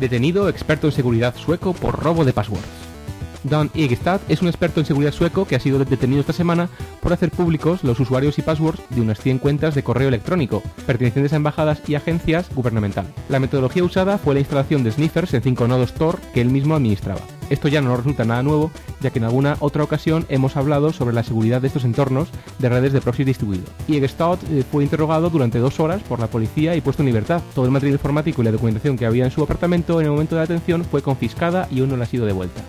[0.00, 2.79] Detenido experto en seguridad sueco por robo de passwords.
[3.44, 6.68] Dan Egstad es un experto en seguridad sueco que ha sido detenido esta semana
[7.00, 11.32] por hacer públicos los usuarios y passwords de unas 100 cuentas de correo electrónico pertenecientes
[11.32, 13.12] a embajadas y agencias gubernamentales.
[13.28, 16.74] La metodología usada fue la instalación de sniffers en 5 nodos Tor que él mismo
[16.74, 17.20] administraba.
[17.50, 18.70] Esto ya no nos resulta nada nuevo,
[19.00, 22.28] ya que en alguna otra ocasión hemos hablado sobre la seguridad de estos entornos
[22.60, 23.64] de redes de proxy distribuido.
[23.88, 27.42] Y eh, fue interrogado durante dos horas por la policía y puesto en libertad.
[27.54, 30.36] Todo el material informático y la documentación que había en su apartamento en el momento
[30.36, 32.62] de la detención fue confiscada y aún no le ha sido devuelta.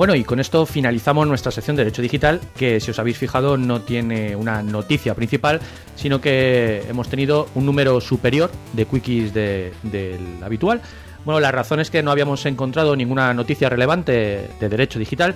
[0.00, 3.58] Bueno, y con esto finalizamos nuestra sección de Derecho Digital, que si os habéis fijado
[3.58, 5.60] no tiene una noticia principal,
[5.94, 10.80] sino que hemos tenido un número superior de quickies de- del habitual.
[11.26, 15.34] Bueno, la razón es que no habíamos encontrado ninguna noticia relevante de Derecho Digital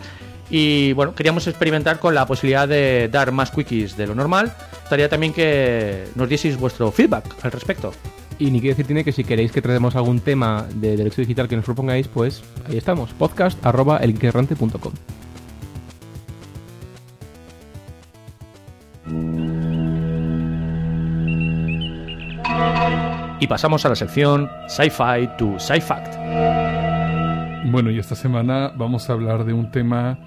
[0.48, 4.50] y bueno, queríamos experimentar con la posibilidad de dar más quickies de lo normal.
[4.82, 7.92] Estaría también que nos dieseis vuestro feedback al respecto.
[8.38, 11.48] Y ni quiere decir tiene que si queréis que tratemos algún tema de derecho digital
[11.48, 14.92] que nos propongáis, pues ahí estamos, podcast arroba elinquerrante.com.
[23.40, 26.14] Y pasamos a la sección Sci-Fi to Sci-Fact.
[27.70, 30.18] Bueno, y esta semana vamos a hablar de un tema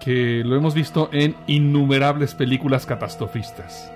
[0.00, 3.93] que lo hemos visto en innumerables películas catastrofistas.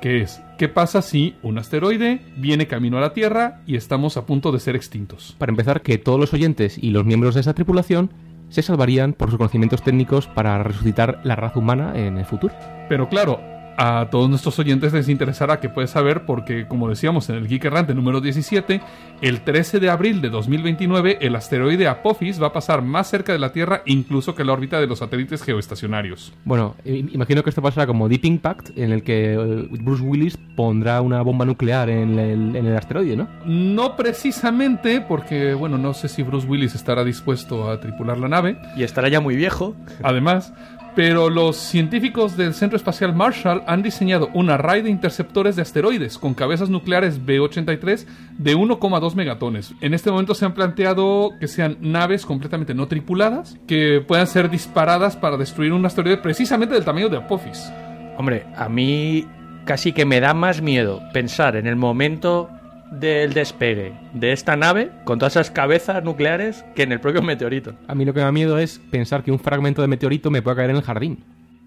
[0.00, 4.24] Que es, ¿qué pasa si un asteroide viene camino a la Tierra y estamos a
[4.24, 5.36] punto de ser extintos?
[5.38, 8.10] Para empezar, que todos los oyentes y los miembros de esa tripulación
[8.48, 12.54] se salvarían por sus conocimientos técnicos para resucitar la raza humana en el futuro.
[12.88, 13.40] Pero claro,
[13.76, 17.64] a todos nuestros oyentes les interesará que puedes saber porque, como decíamos en el Geek
[17.64, 18.80] Errante número 17,
[19.22, 23.38] el 13 de abril de 2029 el asteroide Apophis va a pasar más cerca de
[23.38, 26.32] la Tierra incluso que la órbita de los satélites geoestacionarios.
[26.44, 31.00] Bueno, imagino que esto pasará como Deep Impact, en el que eh, Bruce Willis pondrá
[31.00, 33.28] una bomba nuclear en el, en el asteroide, ¿no?
[33.44, 38.56] No precisamente porque, bueno, no sé si Bruce Willis estará dispuesto a tripular la nave,
[38.76, 39.74] Y estará ya muy viejo.
[40.02, 40.52] además,
[40.94, 46.18] pero los científicos del Centro Espacial Marshall han diseñado un array de interceptores de asteroides
[46.18, 48.06] con cabezas nucleares B-83
[48.38, 49.74] de 1,2 megatones.
[49.80, 54.50] En este momento se han planteado que sean naves completamente no tripuladas que puedan ser
[54.50, 57.72] disparadas para destruir un asteroide precisamente del tamaño de Apophis.
[58.18, 59.26] Hombre, a mí
[59.64, 62.50] casi que me da más miedo pensar en el momento
[62.90, 67.74] del despegue de esta nave con todas esas cabezas nucleares que en el propio meteorito.
[67.86, 70.42] A mí lo que me da miedo es pensar que un fragmento de meteorito me
[70.42, 71.24] pueda caer en el jardín.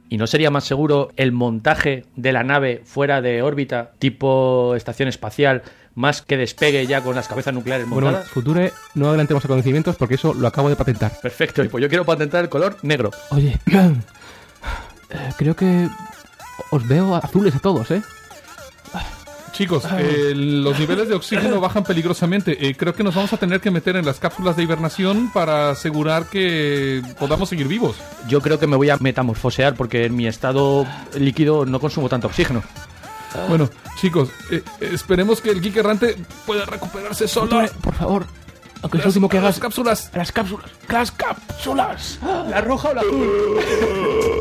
[0.09, 5.07] ¿Y no sería más seguro el montaje de la nave fuera de órbita, tipo estación
[5.07, 5.63] espacial,
[5.95, 8.29] más que despegue ya con las cabezas nucleares Bueno, montadas?
[8.29, 11.13] Future, no adelantemos acontecimientos porque eso lo acabo de patentar.
[11.21, 13.11] Perfecto, y pues yo quiero patentar el color negro.
[13.31, 13.57] Oye,
[15.09, 15.87] eh, creo que
[16.69, 18.01] os veo azules a todos, ¿eh?
[19.53, 22.67] Chicos, eh, los niveles de oxígeno bajan peligrosamente.
[22.67, 25.69] Eh, creo que nos vamos a tener que meter en las cápsulas de hibernación para
[25.69, 27.95] asegurar que podamos seguir vivos.
[28.27, 30.87] Yo creo que me voy a metamorfosear porque en mi estado
[31.17, 32.63] líquido no consumo tanto oxígeno.
[33.47, 37.63] Bueno, chicos, eh, esperemos que el geek errante pueda recuperarse solo.
[37.81, 38.25] Por favor,
[38.81, 39.59] aunque es lo Las- último que las hagas.
[39.59, 40.11] cápsulas.
[40.15, 40.69] Las cápsulas.
[40.89, 42.19] Las cápsulas.
[42.49, 43.59] ¿La roja o la azul?